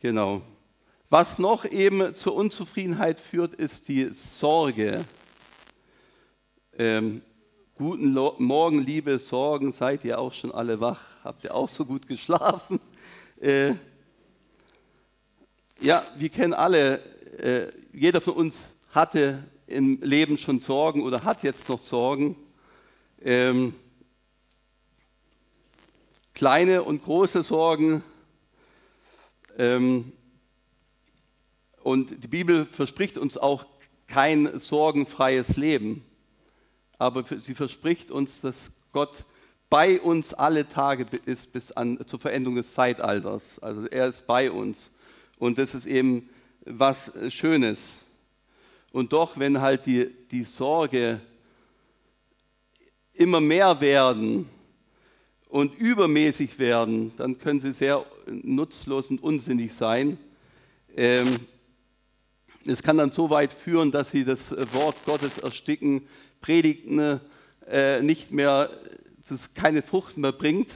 Genau. 0.00 0.42
Was 1.10 1.38
noch 1.38 1.64
eben 1.64 2.14
zur 2.14 2.34
Unzufriedenheit 2.34 3.20
führt, 3.20 3.54
ist 3.54 3.88
die 3.88 4.08
Sorge. 4.12 5.04
Ähm, 6.76 7.22
Guten 7.80 8.12
Morgen, 8.12 8.80
liebe 8.80 9.20
Sorgen, 9.20 9.70
seid 9.70 10.04
ihr 10.04 10.18
auch 10.18 10.32
schon 10.32 10.50
alle 10.50 10.80
wach? 10.80 11.00
Habt 11.22 11.44
ihr 11.44 11.54
auch 11.54 11.68
so 11.68 11.84
gut 11.84 12.06
geschlafen? 12.08 12.80
Äh, 13.40 13.76
ja, 15.80 16.04
wir 16.16 16.28
kennen 16.28 16.52
alle, 16.52 16.96
äh, 17.38 17.70
jeder 17.92 18.20
von 18.20 18.34
uns 18.34 18.74
hatte 18.90 19.44
im 19.68 20.00
Leben 20.02 20.36
schon 20.36 20.58
Sorgen 20.58 21.04
oder 21.04 21.22
hat 21.22 21.44
jetzt 21.44 21.68
noch 21.68 21.80
Sorgen. 21.80 22.34
Ähm, 23.22 23.74
kleine 26.34 26.82
und 26.82 27.02
große 27.02 27.42
Sorgen. 27.42 28.02
Ähm, 29.58 30.12
und 31.82 32.22
die 32.22 32.28
Bibel 32.28 32.66
verspricht 32.66 33.18
uns 33.18 33.38
auch 33.38 33.66
kein 34.06 34.58
sorgenfreies 34.58 35.56
Leben 35.56 36.04
aber 36.98 37.24
sie 37.24 37.54
verspricht 37.54 38.10
uns, 38.10 38.40
dass 38.40 38.72
Gott 38.92 39.24
bei 39.70 40.00
uns 40.00 40.34
alle 40.34 40.68
Tage 40.68 41.06
ist 41.26 41.52
bis 41.52 41.70
an, 41.72 41.98
zur 42.06 42.18
Verendung 42.18 42.56
des 42.56 42.72
Zeitalters. 42.72 43.58
Also 43.60 43.86
er 43.86 44.08
ist 44.08 44.26
bei 44.26 44.50
uns. 44.50 44.92
Und 45.38 45.58
das 45.58 45.74
ist 45.74 45.86
eben 45.86 46.28
was 46.64 47.12
Schönes. 47.28 48.02
Und 48.90 49.12
doch, 49.12 49.38
wenn 49.38 49.60
halt 49.60 49.86
die, 49.86 50.10
die 50.30 50.42
Sorge 50.42 51.20
immer 53.18 53.40
mehr 53.40 53.80
werden 53.80 54.48
und 55.48 55.76
übermäßig 55.76 56.58
werden, 56.58 57.12
dann 57.16 57.38
können 57.38 57.60
sie 57.60 57.72
sehr 57.72 58.06
nutzlos 58.26 59.10
und 59.10 59.22
unsinnig 59.22 59.74
sein. 59.74 60.18
Ähm, 60.96 61.40
es 62.64 62.82
kann 62.82 62.96
dann 62.96 63.10
so 63.10 63.28
weit 63.30 63.52
führen, 63.52 63.90
dass 63.90 64.12
sie 64.12 64.24
das 64.24 64.54
Wort 64.72 64.96
Gottes 65.04 65.38
ersticken, 65.38 66.06
Predigten 66.40 67.20
äh, 67.66 68.02
nicht 68.02 68.30
mehr, 68.30 68.70
das 69.28 69.54
keine 69.54 69.82
Frucht 69.82 70.16
mehr 70.16 70.32
bringt, 70.32 70.72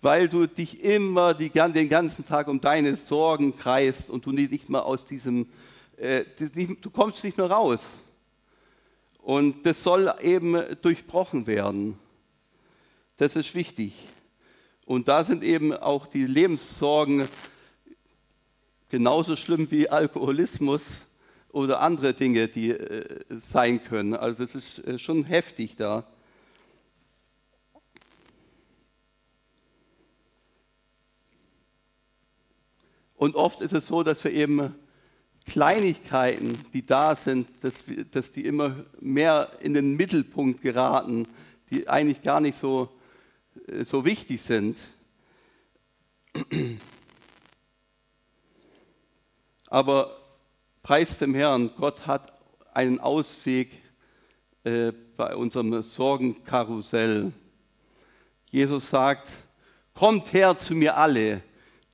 weil 0.00 0.28
du 0.28 0.46
dich 0.46 0.82
immer 0.82 1.34
die, 1.34 1.50
den 1.50 1.88
ganzen 1.88 2.26
Tag 2.26 2.48
um 2.48 2.60
deine 2.60 2.96
Sorgen 2.96 3.56
kreist 3.56 4.08
und 4.08 4.24
du 4.24 4.32
nicht 4.32 4.70
mehr 4.70 4.86
aus 4.86 5.04
diesem, 5.04 5.46
äh, 5.98 6.24
du 6.80 6.90
kommst 6.90 7.24
nicht 7.24 7.36
mehr 7.36 7.50
raus. 7.50 8.04
Und 9.28 9.66
das 9.66 9.82
soll 9.82 10.10
eben 10.22 10.58
durchbrochen 10.80 11.46
werden. 11.46 11.98
Das 13.18 13.36
ist 13.36 13.54
wichtig. 13.54 13.92
Und 14.86 15.06
da 15.08 15.22
sind 15.22 15.44
eben 15.44 15.74
auch 15.74 16.06
die 16.06 16.24
Lebenssorgen 16.24 17.28
genauso 18.88 19.36
schlimm 19.36 19.70
wie 19.70 19.90
Alkoholismus 19.90 21.02
oder 21.50 21.82
andere 21.82 22.14
Dinge, 22.14 22.48
die 22.48 22.70
äh, 22.70 23.22
sein 23.28 23.84
können. 23.84 24.14
Also 24.14 24.38
das 24.38 24.54
ist 24.54 24.78
äh, 24.86 24.98
schon 24.98 25.24
heftig 25.24 25.76
da. 25.76 26.06
Und 33.14 33.34
oft 33.34 33.60
ist 33.60 33.74
es 33.74 33.88
so, 33.88 34.02
dass 34.02 34.24
wir 34.24 34.32
eben 34.32 34.74
Kleinigkeiten, 35.48 36.58
die 36.72 36.86
da 36.86 37.16
sind, 37.16 37.48
dass, 37.60 37.84
dass 38.10 38.32
die 38.32 38.44
immer 38.44 38.76
mehr 39.00 39.50
in 39.60 39.74
den 39.74 39.96
Mittelpunkt 39.96 40.62
geraten, 40.62 41.26
die 41.70 41.88
eigentlich 41.88 42.22
gar 42.22 42.40
nicht 42.40 42.56
so, 42.56 42.88
äh, 43.66 43.84
so 43.84 44.04
wichtig 44.04 44.42
sind. 44.42 44.78
Aber 49.68 50.16
Preis 50.82 51.18
dem 51.18 51.34
Herrn, 51.34 51.70
Gott 51.76 52.06
hat 52.06 52.32
einen 52.72 53.00
Ausweg 53.00 53.70
äh, 54.64 54.92
bei 55.16 55.34
unserem 55.34 55.82
Sorgenkarussell. 55.82 57.32
Jesus 58.50 58.88
sagt, 58.88 59.28
Kommt 59.98 60.32
her 60.32 60.56
zu 60.56 60.76
mir 60.76 60.96
alle, 60.96 61.40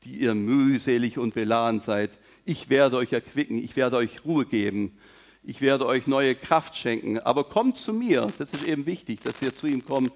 die 0.04 0.16
ihr 0.16 0.34
mühselig 0.34 1.16
und 1.16 1.32
beladen 1.32 1.80
seid. 1.80 2.10
Ich 2.46 2.68
werde 2.68 2.98
euch 2.98 3.10
erquicken, 3.10 3.56
ich 3.56 3.74
werde 3.74 3.96
euch 3.96 4.22
Ruhe 4.26 4.44
geben, 4.44 4.98
ich 5.42 5.62
werde 5.62 5.86
euch 5.86 6.06
neue 6.06 6.34
Kraft 6.34 6.76
schenken. 6.76 7.18
Aber 7.18 7.44
kommt 7.44 7.78
zu 7.78 7.94
mir, 7.94 8.26
das 8.36 8.50
ist 8.50 8.64
eben 8.64 8.84
wichtig, 8.84 9.22
dass 9.22 9.40
wir 9.40 9.54
zu 9.54 9.66
ihm 9.66 9.82
kommen. 9.82 10.10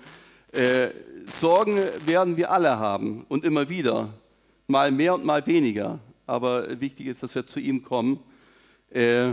Äh, 0.52 0.88
Sorgen 1.26 1.78
werden 2.04 2.37
wir 2.37 2.50
alle 2.50 2.78
haben 2.78 3.25
und 3.30 3.44
immer 3.44 3.70
wieder, 3.70 4.12
mal 4.66 4.90
mehr 4.90 5.14
und 5.14 5.25
mal 5.25 5.47
weniger. 5.47 6.00
Aber 6.26 6.78
wichtig 6.82 7.06
ist, 7.06 7.23
dass 7.23 7.35
wir 7.35 7.47
zu 7.47 7.61
ihm 7.61 7.82
kommen 7.82 8.20
äh, 8.90 9.32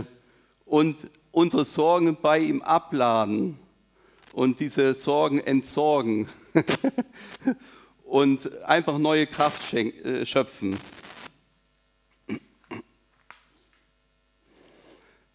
und 0.64 0.96
unsere 1.32 1.66
Sorgen 1.66 2.16
bei 2.22 2.38
ihm 2.38 2.62
abladen 2.62 3.58
und 4.32 4.58
diese 4.60 4.94
Sorgen 4.94 5.38
entsorgen 5.40 6.28
und 8.04 8.62
einfach 8.62 8.96
neue 8.96 9.26
Kraft 9.26 9.74
äh, 9.74 10.24
schöpfen. 10.24 10.78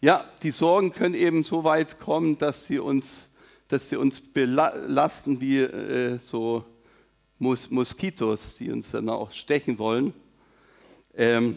Ja, 0.04 0.28
die 0.42 0.50
Sorgen 0.50 0.92
können 0.92 1.14
eben 1.14 1.44
so 1.44 1.62
weit 1.62 2.00
kommen, 2.00 2.36
dass 2.36 2.64
sie 2.64 2.80
uns, 2.80 3.36
dass 3.68 3.88
sie 3.88 3.94
uns 3.94 4.20
belasten 4.20 5.40
wie 5.40 5.60
äh, 5.60 6.18
so 6.18 6.64
Mos 7.38 7.70
Moskitos, 7.70 8.56
die 8.56 8.72
uns 8.72 8.90
dann 8.90 9.08
auch 9.08 9.30
stechen 9.30 9.78
wollen. 9.78 10.12
Ähm, 11.14 11.56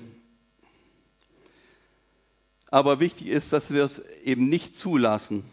aber 2.69 2.99
wichtig 2.99 3.29
ist, 3.29 3.51
dass 3.51 3.73
wir 3.73 3.83
es 3.83 4.05
eben 4.23 4.47
nicht 4.47 4.75
zulassen. 4.75 5.43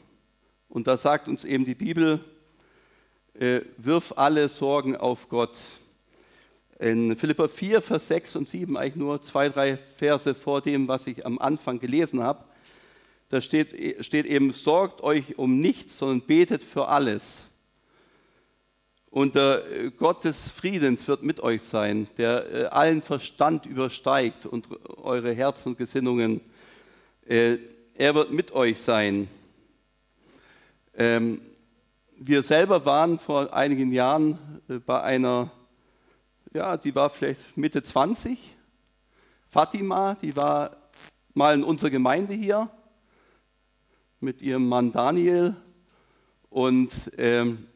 Und 0.68 0.86
da 0.86 0.98
sagt 0.98 1.28
uns 1.28 1.44
eben 1.44 1.64
die 1.64 1.74
Bibel, 1.74 2.22
äh, 3.32 3.62
wirf 3.78 4.12
alle 4.16 4.50
Sorgen 4.50 4.98
auf 4.98 5.30
Gott. 5.30 5.62
In 6.78 7.16
Philippa 7.16 7.48
4, 7.48 7.80
Vers 7.80 8.08
6 8.08 8.36
und 8.36 8.48
7, 8.50 8.76
eigentlich 8.76 8.96
nur 8.96 9.22
zwei, 9.22 9.48
drei 9.48 9.78
Verse 9.78 10.34
vor 10.34 10.60
dem, 10.60 10.88
was 10.88 11.06
ich 11.06 11.24
am 11.24 11.38
Anfang 11.38 11.80
gelesen 11.80 12.22
habe, 12.22 12.44
da 13.32 13.40
steht, 13.40 14.04
steht 14.04 14.26
eben, 14.26 14.52
sorgt 14.52 15.00
euch 15.00 15.38
um 15.38 15.58
nichts, 15.58 15.96
sondern 15.96 16.20
betet 16.20 16.62
für 16.62 16.88
alles. 16.88 17.50
Und 19.08 19.36
der 19.36 19.64
äh, 19.70 19.90
Gott 19.90 20.24
des 20.24 20.50
Friedens 20.50 21.08
wird 21.08 21.22
mit 21.22 21.40
euch 21.40 21.62
sein, 21.62 22.08
der 22.18 22.52
äh, 22.52 22.64
allen 22.66 23.00
Verstand 23.00 23.64
übersteigt 23.64 24.44
und 24.44 24.68
eure 24.98 25.32
Herzen 25.32 25.70
und 25.70 25.78
Gesinnungen. 25.78 26.42
Äh, 27.26 27.56
er 27.94 28.14
wird 28.14 28.32
mit 28.32 28.52
euch 28.52 28.78
sein. 28.78 29.28
Ähm, 30.94 31.40
wir 32.18 32.42
selber 32.42 32.84
waren 32.84 33.18
vor 33.18 33.54
einigen 33.54 33.92
Jahren 33.92 34.38
bei 34.84 35.00
einer, 35.00 35.50
ja, 36.52 36.76
die 36.76 36.94
war 36.94 37.08
vielleicht 37.08 37.56
Mitte 37.56 37.82
20, 37.82 38.38
Fatima, 39.48 40.16
die 40.20 40.36
war 40.36 40.76
mal 41.32 41.54
in 41.54 41.64
unserer 41.64 41.88
Gemeinde 41.88 42.34
hier 42.34 42.68
mit 44.22 44.40
ihrem 44.40 44.68
Mann 44.68 44.92
Daniel 44.92 45.56
und 46.48 46.90
ähm, 47.18 47.66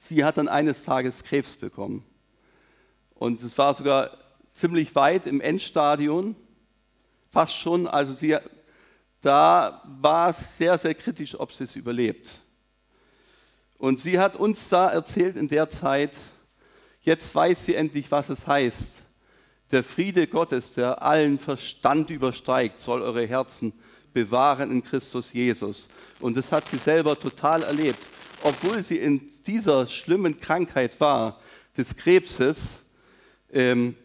sie 0.00 0.24
hat 0.24 0.38
dann 0.38 0.48
eines 0.48 0.84
Tages 0.84 1.22
Krebs 1.22 1.56
bekommen. 1.56 2.04
Und 3.14 3.42
es 3.42 3.56
war 3.58 3.74
sogar 3.74 4.16
ziemlich 4.54 4.94
weit 4.94 5.26
im 5.26 5.40
Endstadion, 5.40 6.34
fast 7.30 7.56
schon. 7.56 7.86
Also 7.86 8.14
sie, 8.14 8.36
da 9.20 9.82
war 10.00 10.30
es 10.30 10.56
sehr, 10.56 10.78
sehr 10.78 10.94
kritisch, 10.94 11.38
ob 11.38 11.52
sie 11.52 11.64
es 11.64 11.76
überlebt. 11.76 12.40
Und 13.76 14.00
sie 14.00 14.18
hat 14.18 14.36
uns 14.36 14.68
da 14.70 14.90
erzählt 14.90 15.36
in 15.36 15.48
der 15.48 15.68
Zeit, 15.68 16.16
jetzt 17.02 17.34
weiß 17.34 17.66
sie 17.66 17.74
endlich, 17.74 18.10
was 18.10 18.30
es 18.30 18.46
heißt. 18.46 19.02
Der 19.72 19.84
Friede 19.84 20.26
Gottes, 20.26 20.74
der 20.74 21.02
allen 21.02 21.38
Verstand 21.38 22.08
übersteigt, 22.08 22.80
soll 22.80 23.02
eure 23.02 23.26
Herzen 23.26 23.74
bewahren 24.14 24.70
in 24.70 24.82
Christus 24.82 25.32
Jesus. 25.32 25.88
Und 26.20 26.36
das 26.36 26.50
hat 26.50 26.66
sie 26.66 26.78
selber 26.78 27.18
total 27.18 27.64
erlebt 27.64 28.06
obwohl 28.44 28.82
sie 28.82 28.98
in 28.98 29.22
dieser 29.46 29.86
schlimmen 29.86 30.38
Krankheit 30.38 31.00
war, 31.00 31.40
des 31.78 31.96
Krebses, 31.96 32.84
ähm, 33.50 33.96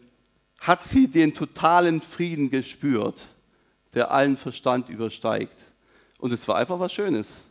hat 0.60 0.82
sie 0.82 1.08
den 1.08 1.34
totalen 1.34 2.00
Frieden 2.00 2.50
gespürt, 2.50 3.22
der 3.92 4.10
allen 4.10 4.38
Verstand 4.38 4.88
übersteigt. 4.88 5.62
Und 6.18 6.32
es 6.32 6.48
war 6.48 6.56
einfach 6.56 6.80
was 6.80 6.92
Schönes, 6.92 7.44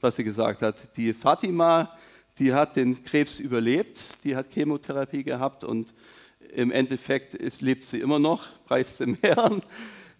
was 0.00 0.16
sie 0.16 0.24
gesagt 0.24 0.62
hat. 0.62 0.96
Die 0.96 1.12
Fatima, 1.12 1.96
die 2.38 2.54
hat 2.54 2.76
den 2.76 3.04
Krebs 3.04 3.38
überlebt, 3.38 4.24
die 4.24 4.34
hat 4.34 4.50
Chemotherapie 4.52 5.24
gehabt 5.24 5.64
und 5.64 5.92
im 6.54 6.70
Endeffekt 6.70 7.34
ist, 7.34 7.60
lebt 7.60 7.84
sie 7.84 8.00
immer 8.00 8.18
noch, 8.18 8.46
preist 8.64 9.00
dem 9.00 9.18
Herrn. 9.22 9.62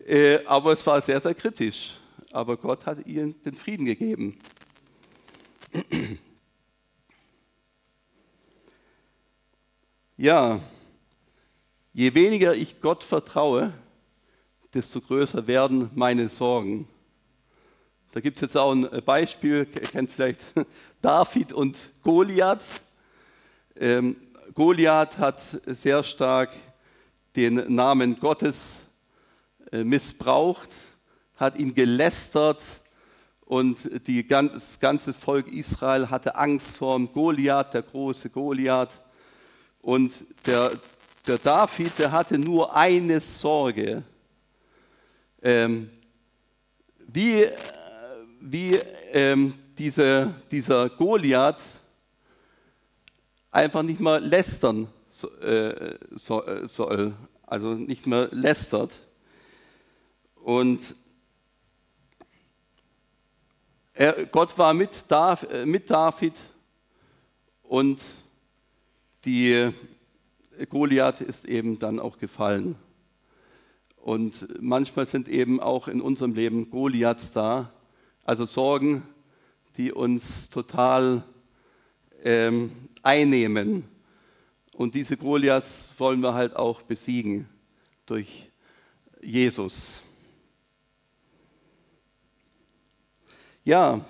Äh, 0.07 0.45
aber 0.47 0.73
es 0.73 0.87
war 0.87 1.01
sehr, 1.01 1.21
sehr 1.21 1.35
kritisch. 1.35 1.99
Aber 2.33 2.57
Gott 2.57 2.87
hat 2.87 3.07
ihr 3.07 3.33
den 3.33 3.57
Frieden 3.57 3.85
gegeben. 3.85 4.38
Ja, 10.17 10.61
je 11.93 12.15
weniger 12.15 12.55
ich 12.55 12.81
Gott 12.81 13.03
vertraue, 13.03 13.73
desto 14.75 15.01
größer 15.01 15.47
werden 15.47 15.91
meine 15.95 16.29
Sorgen. 16.29 16.87
Da 18.12 18.21
gibt 18.21 18.37
es 18.37 18.43
jetzt 18.43 18.57
auch 18.57 18.73
ein 18.73 18.88
Beispiel, 19.05 19.67
ihr 19.75 19.88
kennt 19.88 20.11
vielleicht 20.11 20.41
David 21.03 21.53
und 21.53 21.79
Goliath. 22.03 22.65
Ähm, 23.75 24.17
Goliath 24.55 25.19
hat 25.19 25.41
sehr 25.67 26.03
stark 26.03 26.51
den 27.35 27.75
Namen 27.75 28.21
Gottes 28.21 28.87
missbraucht, 29.72 30.70
hat 31.37 31.58
ihn 31.58 31.74
gelästert, 31.74 32.62
und 33.44 34.06
die, 34.06 34.26
das 34.26 34.80
ganze 34.80 35.12
Volk 35.12 35.46
Israel 35.52 36.08
hatte 36.08 36.37
Angst 36.37 36.78
vor 36.78 36.96
dem 36.96 37.12
Goliath, 37.12 37.74
der 37.74 37.82
große 37.82 38.30
Goliath. 38.30 39.02
Und 39.82 40.24
der, 40.46 40.72
der 41.26 41.37
David, 41.37 41.98
der 41.98 42.12
hatte 42.12 42.38
nur 42.38 42.74
eine 42.74 43.20
Sorge. 43.20 44.04
Ähm, 45.42 45.90
wie 47.08 47.46
wie 48.42 48.74
ähm, 49.12 49.54
diese, 49.78 50.35
dieser 50.50 50.88
Goliath 50.90 51.62
einfach 53.50 53.82
nicht 53.82 54.00
mehr 54.00 54.20
lästern 54.20 54.88
äh, 55.42 55.68
äh, 55.68 55.98
soll, 56.16 57.14
also 57.46 57.74
nicht 57.74 58.06
mehr 58.06 58.28
lästert. 58.32 58.98
Und 60.42 60.96
er, 63.94 64.26
Gott 64.26 64.57
war 64.59 64.74
mit, 64.74 65.05
äh, 65.11 65.66
mit 65.66 65.90
David 65.90 66.35
und 67.62 68.02
die 69.24 69.72
Goliath 70.68 71.20
ist 71.20 71.44
eben 71.44 71.78
dann 71.78 72.00
auch 72.00 72.18
gefallen. 72.18 72.76
Und 73.96 74.61
manchmal 74.61 75.07
sind 75.07 75.28
eben 75.28 75.61
auch 75.61 75.87
in 75.87 76.00
unserem 76.00 76.35
Leben 76.35 76.70
Goliaths 76.70 77.33
da, 77.33 77.72
also 78.24 78.46
Sorgen, 78.46 79.02
die 79.76 79.92
uns 79.92 80.50
total 80.50 81.22
ähm, 82.24 82.72
einnehmen. 83.02 83.85
Und 84.72 84.96
diese 84.96 85.16
Goliaths 85.16 85.94
wollen 85.98 86.20
wir 86.20 86.35
halt 86.35 86.57
auch 86.57 86.83
besiegen 86.83 87.48
durch 88.07 88.50
Jesus. 89.20 90.02
Ja, 93.64 94.05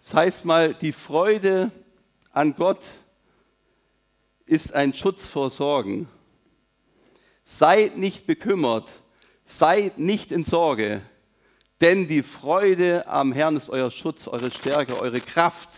das 0.00 0.14
heißt 0.14 0.44
mal, 0.44 0.74
die 0.74 0.90
Freude 0.90 1.70
an 2.32 2.56
Gott 2.56 2.82
ist 4.46 4.74
ein 4.74 4.92
Schutz 4.92 5.28
vor 5.28 5.48
Sorgen. 5.48 6.08
Seid 7.44 7.98
nicht 7.98 8.26
bekümmert, 8.26 8.94
seid 9.44 9.98
nicht 9.98 10.32
in 10.32 10.42
Sorge, 10.42 11.02
denn 11.80 12.08
die 12.08 12.24
Freude 12.24 13.06
am 13.06 13.30
Herrn 13.30 13.54
ist 13.54 13.68
euer 13.68 13.92
Schutz, 13.92 14.26
eure 14.26 14.50
Stärke, 14.50 14.98
eure 14.98 15.20
Kraft. 15.20 15.68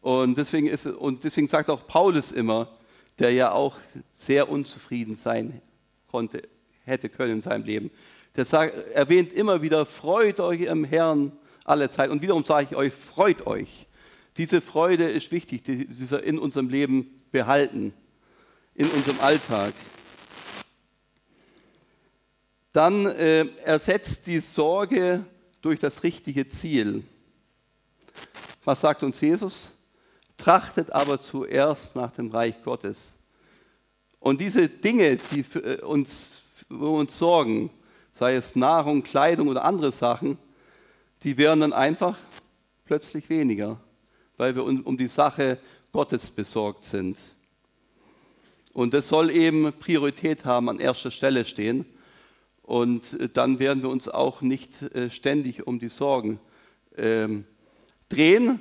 Und 0.00 0.36
deswegen, 0.38 0.66
ist, 0.66 0.86
und 0.86 1.22
deswegen 1.22 1.46
sagt 1.46 1.70
auch 1.70 1.86
Paulus 1.86 2.32
immer, 2.32 2.76
der 3.20 3.30
ja 3.30 3.52
auch 3.52 3.76
sehr 4.12 4.48
unzufrieden 4.48 5.14
sein 5.14 5.62
konnte, 6.10 6.42
hätte 6.84 7.08
können 7.08 7.34
in 7.34 7.40
seinem 7.40 7.64
Leben. 7.64 7.92
Der 8.34 8.46
sagt, 8.46 8.74
erwähnt 8.94 9.32
immer 9.32 9.62
wieder, 9.62 9.86
freut 9.86 10.40
euch 10.40 10.62
im 10.62 10.82
Herrn 10.82 11.30
alle 11.64 11.88
Zeit. 11.88 12.10
Und 12.10 12.22
wiederum 12.22 12.44
sage 12.44 12.68
ich 12.70 12.76
euch, 12.76 12.92
freut 12.92 13.46
euch. 13.46 13.86
Diese 14.36 14.60
Freude 14.60 15.08
ist 15.08 15.30
wichtig, 15.30 15.64
die 15.64 15.86
wir 16.10 16.22
in 16.22 16.38
unserem 16.38 16.68
Leben 16.68 17.22
behalten, 17.30 17.92
in 18.74 18.88
unserem 18.88 19.20
Alltag. 19.20 19.74
Dann 22.72 23.06
äh, 23.06 23.46
ersetzt 23.64 24.26
die 24.26 24.40
Sorge 24.40 25.24
durch 25.60 25.78
das 25.78 26.02
richtige 26.02 26.48
Ziel. 26.48 27.04
Was 28.64 28.80
sagt 28.80 29.02
uns 29.02 29.20
Jesus? 29.20 29.78
trachtet 30.42 30.90
aber 30.90 31.20
zuerst 31.20 31.94
nach 31.94 32.10
dem 32.10 32.30
Reich 32.30 32.62
Gottes. 32.64 33.14
Und 34.18 34.40
diese 34.40 34.68
Dinge, 34.68 35.18
die 35.30 35.42
für 35.42 35.86
uns, 35.86 36.42
für 36.68 36.92
uns 36.92 37.16
sorgen, 37.16 37.70
sei 38.12 38.34
es 38.34 38.56
Nahrung, 38.56 39.02
Kleidung 39.02 39.48
oder 39.48 39.64
andere 39.64 39.92
Sachen, 39.92 40.38
die 41.24 41.36
werden 41.36 41.60
dann 41.60 41.72
einfach 41.72 42.16
plötzlich 42.84 43.28
weniger, 43.30 43.80
weil 44.36 44.54
wir 44.54 44.64
um 44.64 44.96
die 44.96 45.06
Sache 45.06 45.58
Gottes 45.92 46.30
besorgt 46.30 46.84
sind. 46.84 47.18
Und 48.72 48.94
das 48.94 49.08
soll 49.08 49.30
eben 49.30 49.72
Priorität 49.74 50.44
haben, 50.44 50.68
an 50.68 50.80
erster 50.80 51.10
Stelle 51.10 51.44
stehen. 51.44 51.84
Und 52.62 53.20
äh, 53.20 53.28
dann 53.28 53.58
werden 53.58 53.82
wir 53.82 53.90
uns 53.90 54.08
auch 54.08 54.40
nicht 54.40 54.82
äh, 54.94 55.10
ständig 55.10 55.66
um 55.66 55.78
die 55.78 55.88
Sorgen 55.88 56.40
ähm, 56.96 57.44
drehen, 58.08 58.60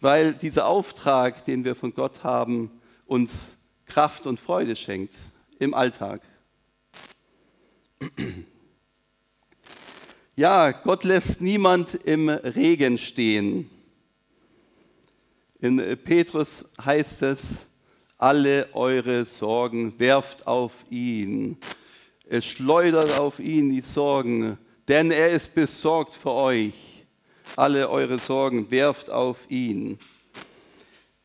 weil 0.00 0.34
dieser 0.34 0.66
Auftrag, 0.66 1.44
den 1.44 1.64
wir 1.64 1.74
von 1.74 1.94
Gott 1.94 2.24
haben, 2.24 2.70
uns 3.06 3.56
Kraft 3.86 4.26
und 4.26 4.38
Freude 4.38 4.76
schenkt 4.76 5.16
im 5.58 5.72
Alltag. 5.72 6.20
Ja, 10.38 10.70
Gott 10.70 11.02
lässt 11.02 11.40
niemand 11.40 11.94
im 12.04 12.28
Regen 12.28 12.96
stehen. 12.96 13.68
In 15.60 15.78
Petrus 16.04 16.70
heißt 16.80 17.22
es, 17.22 17.66
alle 18.18 18.68
eure 18.72 19.26
Sorgen 19.26 19.98
werft 19.98 20.46
auf 20.46 20.74
ihn. 20.90 21.56
Es 22.28 22.44
schleudert 22.44 23.18
auf 23.18 23.40
ihn 23.40 23.70
die 23.70 23.80
Sorgen, 23.80 24.58
denn 24.86 25.10
er 25.10 25.30
ist 25.30 25.56
besorgt 25.56 26.14
für 26.14 26.30
euch. 26.30 27.04
Alle 27.56 27.90
eure 27.90 28.20
Sorgen 28.20 28.70
werft 28.70 29.10
auf 29.10 29.38
ihn. 29.50 29.98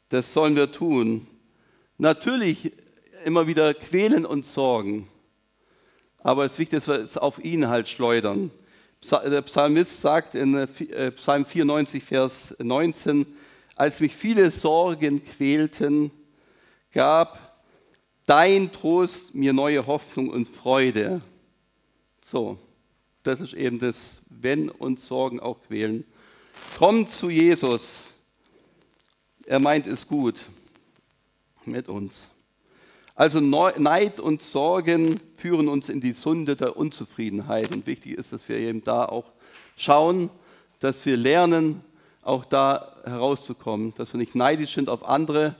Das 0.09 0.33
sollen 0.33 0.55
wir 0.55 0.71
tun. 0.71 1.27
Natürlich 1.99 2.71
immer 3.25 3.45
wieder 3.45 3.75
quälen 3.75 4.25
und 4.25 4.43
sorgen. 4.43 5.07
Aber 6.17 6.45
es 6.45 6.53
ist 6.53 6.59
wichtig, 6.59 6.79
dass 6.79 6.87
wir 6.87 6.95
es 6.95 7.15
auf 7.15 7.37
ihn 7.45 7.67
halt 7.67 7.87
schleudern. 7.87 8.49
Der 9.11 9.41
Psalmist 9.41 9.99
sagt 9.99 10.33
in 10.33 10.53
äh, 10.53 11.11
Psalm 11.11 11.45
94, 11.45 12.01
Vers 12.01 12.55
19, 12.59 13.25
als 13.75 13.99
mich 13.99 14.15
viele 14.15 14.49
Sorgen 14.49 15.21
quälten, 15.21 16.09
gab 16.93 17.61
dein 18.25 18.71
Trost 18.71 19.35
mir 19.35 19.51
neue 19.51 19.85
Hoffnung 19.85 20.29
und 20.29 20.47
Freude. 20.47 21.21
So, 22.23 22.57
das 23.23 23.41
ist 23.41 23.53
eben 23.53 23.77
das, 23.77 24.21
wenn 24.29 24.69
uns 24.69 25.05
Sorgen 25.05 25.41
auch 25.41 25.61
quälen. 25.63 26.05
Kommt 26.77 27.11
zu 27.11 27.29
Jesus. 27.29 28.13
Er 29.45 29.59
meint 29.59 29.85
es 29.85 30.07
gut 30.07 30.39
mit 31.65 31.89
uns. 31.89 32.32
Also 33.15 33.39
Neid 33.39 34.19
und 34.19 34.41
Sorgen 34.41 35.19
führen 35.35 35.67
uns 35.67 35.89
in 35.89 36.01
die 36.01 36.13
Sünde 36.13 36.55
der 36.55 36.75
Unzufriedenheit. 36.77 37.71
Und 37.71 37.85
wichtig 37.85 38.17
ist, 38.17 38.33
dass 38.33 38.49
wir 38.49 38.57
eben 38.57 38.83
da 38.83 39.05
auch 39.05 39.31
schauen, 39.75 40.31
dass 40.79 41.05
wir 41.05 41.15
lernen, 41.15 41.83
auch 42.23 42.45
da 42.45 42.95
herauszukommen, 43.03 43.93
dass 43.97 44.13
wir 44.13 44.17
nicht 44.17 44.33
neidisch 44.33 44.73
sind 44.73 44.89
auf 44.89 45.07
andere, 45.07 45.55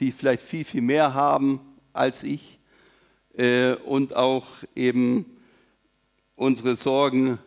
die 0.00 0.12
vielleicht 0.12 0.42
viel, 0.42 0.64
viel 0.64 0.82
mehr 0.82 1.14
haben 1.14 1.60
als 1.92 2.22
ich 2.24 2.58
äh, 3.36 3.74
und 3.74 4.16
auch 4.16 4.46
eben 4.74 5.26
unsere 6.34 6.76
Sorgen 6.76 7.38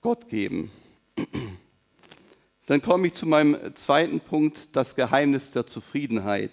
Gott 0.00 0.28
geben. 0.28 0.70
Dann 2.66 2.80
komme 2.80 3.08
ich 3.08 3.12
zu 3.12 3.26
meinem 3.26 3.74
zweiten 3.74 4.20
Punkt, 4.20 4.74
das 4.74 4.94
Geheimnis 4.94 5.50
der 5.50 5.66
Zufriedenheit. 5.66 6.52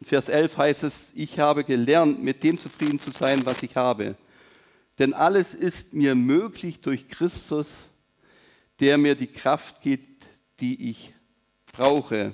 In 0.00 0.06
Vers 0.06 0.28
11 0.28 0.56
heißt 0.56 0.82
es, 0.84 1.12
ich 1.16 1.40
habe 1.40 1.64
gelernt, 1.64 2.22
mit 2.22 2.44
dem 2.44 2.56
zufrieden 2.56 3.00
zu 3.00 3.10
sein, 3.10 3.44
was 3.44 3.64
ich 3.64 3.74
habe. 3.74 4.14
Denn 5.00 5.12
alles 5.12 5.54
ist 5.54 5.92
mir 5.92 6.14
möglich 6.14 6.80
durch 6.80 7.08
Christus, 7.08 7.88
der 8.78 8.96
mir 8.96 9.16
die 9.16 9.26
Kraft 9.26 9.80
gibt, 9.80 10.26
die 10.60 10.90
ich 10.90 11.14
brauche. 11.72 12.32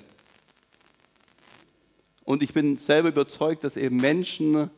Und 2.24 2.42
ich 2.42 2.52
bin 2.52 2.76
selber 2.76 3.08
überzeugt, 3.08 3.64
dass 3.64 3.78
eben 3.78 3.96
Menschen 3.96 4.70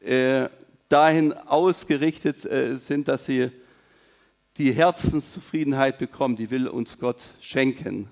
äh, 0.00 0.50
dahin 0.90 1.32
ausgerichtet 1.32 2.44
äh, 2.44 2.76
sind, 2.76 3.08
dass 3.08 3.24
sie 3.24 3.50
die 4.58 4.72
Herzenszufriedenheit 4.72 5.98
bekommen, 5.98 6.36
die 6.36 6.50
will 6.50 6.68
uns 6.68 6.98
Gott 6.98 7.22
schenken, 7.40 8.08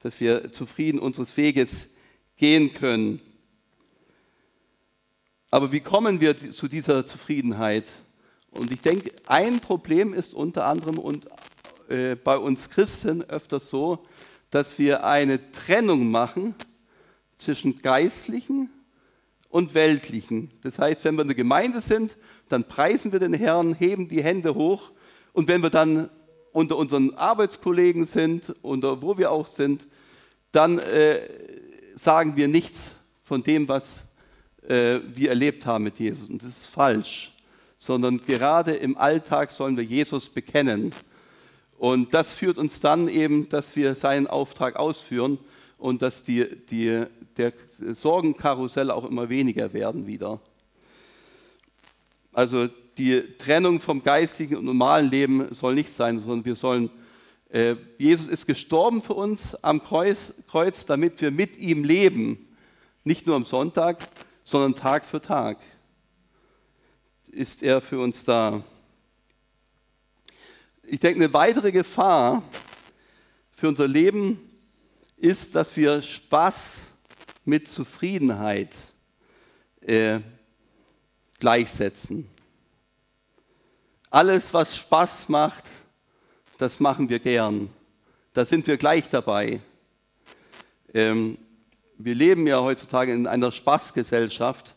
dass 0.00 0.18
wir 0.18 0.50
zufrieden 0.50 0.98
unseres 0.98 1.36
Weges 1.36 1.91
gehen 2.42 2.74
können. 2.74 3.20
Aber 5.52 5.70
wie 5.70 5.78
kommen 5.78 6.20
wir 6.20 6.36
zu 6.50 6.66
dieser 6.66 7.06
Zufriedenheit? 7.06 7.84
Und 8.50 8.72
ich 8.72 8.80
denke, 8.80 9.12
ein 9.26 9.60
Problem 9.60 10.12
ist 10.12 10.34
unter 10.34 10.66
anderem 10.66 10.98
und 10.98 11.28
äh, 11.88 12.16
bei 12.16 12.36
uns 12.36 12.68
Christen 12.68 13.22
öfters 13.22 13.70
so, 13.70 14.04
dass 14.50 14.80
wir 14.80 15.04
eine 15.04 15.52
Trennung 15.52 16.10
machen 16.10 16.56
zwischen 17.38 17.78
geistlichen 17.78 18.70
und 19.48 19.74
weltlichen. 19.74 20.50
Das 20.64 20.80
heißt, 20.80 21.04
wenn 21.04 21.14
wir 21.14 21.22
in 21.22 21.28
der 21.28 21.36
Gemeinde 21.36 21.80
sind, 21.80 22.16
dann 22.48 22.64
preisen 22.64 23.12
wir 23.12 23.20
den 23.20 23.34
Herrn, 23.34 23.72
heben 23.72 24.08
die 24.08 24.24
Hände 24.24 24.56
hoch 24.56 24.90
und 25.32 25.46
wenn 25.46 25.62
wir 25.62 25.70
dann 25.70 26.10
unter 26.50 26.76
unseren 26.76 27.14
Arbeitskollegen 27.14 28.04
sind, 28.04 28.52
oder 28.62 29.00
wo 29.00 29.16
wir 29.16 29.30
auch 29.30 29.46
sind, 29.46 29.86
dann 30.50 30.80
äh, 30.80 31.20
sagen 31.94 32.36
wir 32.36 32.48
nichts 32.48 32.94
von 33.22 33.42
dem, 33.42 33.68
was 33.68 34.08
äh, 34.68 35.00
wir 35.14 35.30
erlebt 35.30 35.66
haben 35.66 35.84
mit 35.84 35.98
Jesus. 35.98 36.28
Und 36.28 36.42
das 36.42 36.58
ist 36.58 36.66
falsch, 36.66 37.32
sondern 37.76 38.24
gerade 38.24 38.74
im 38.74 38.96
Alltag 38.96 39.50
sollen 39.50 39.76
wir 39.76 39.84
Jesus 39.84 40.28
bekennen. 40.28 40.92
Und 41.78 42.14
das 42.14 42.34
führt 42.34 42.58
uns 42.58 42.80
dann 42.80 43.08
eben, 43.08 43.48
dass 43.48 43.74
wir 43.74 43.94
seinen 43.94 44.26
Auftrag 44.26 44.76
ausführen 44.76 45.38
und 45.78 46.00
dass 46.00 46.22
die, 46.22 46.46
die, 46.70 47.02
der 47.36 47.52
Sorgenkarussell 47.80 48.90
auch 48.90 49.08
immer 49.08 49.28
weniger 49.28 49.72
werden 49.72 50.06
wieder. 50.06 50.40
Also 52.32 52.68
die 52.98 53.22
Trennung 53.36 53.80
vom 53.80 54.02
geistigen 54.02 54.56
und 54.56 54.64
normalen 54.64 55.10
Leben 55.10 55.52
soll 55.52 55.74
nicht 55.74 55.92
sein, 55.92 56.18
sondern 56.18 56.44
wir 56.44 56.54
sollen 56.54 56.90
Jesus 57.98 58.28
ist 58.28 58.46
gestorben 58.46 59.02
für 59.02 59.14
uns 59.14 59.54
am 59.56 59.82
Kreuz, 59.82 60.32
Kreuz, 60.48 60.86
damit 60.86 61.20
wir 61.20 61.30
mit 61.30 61.58
ihm 61.58 61.84
leben. 61.84 62.48
Nicht 63.04 63.26
nur 63.26 63.36
am 63.36 63.44
Sonntag, 63.44 63.98
sondern 64.42 64.74
Tag 64.74 65.04
für 65.04 65.20
Tag 65.20 65.58
ist 67.32 67.62
er 67.62 67.80
für 67.80 67.98
uns 67.98 68.24
da. 68.24 68.62
Ich 70.82 71.00
denke, 71.00 71.24
eine 71.24 71.32
weitere 71.32 71.72
Gefahr 71.72 72.42
für 73.50 73.68
unser 73.68 73.88
Leben 73.88 74.38
ist, 75.16 75.54
dass 75.54 75.76
wir 75.76 76.02
Spaß 76.02 76.80
mit 77.44 77.68
Zufriedenheit 77.68 78.76
äh, 79.80 80.20
gleichsetzen. 81.38 82.28
Alles, 84.10 84.52
was 84.52 84.76
Spaß 84.76 85.30
macht, 85.30 85.64
das 86.62 86.78
machen 86.78 87.08
wir 87.08 87.18
gern. 87.18 87.70
Da 88.34 88.44
sind 88.44 88.68
wir 88.68 88.76
gleich 88.76 89.08
dabei. 89.08 89.60
Ähm, 90.94 91.36
wir 91.98 92.14
leben 92.14 92.46
ja 92.46 92.62
heutzutage 92.62 93.12
in 93.12 93.26
einer 93.26 93.50
Spaßgesellschaft. 93.50 94.76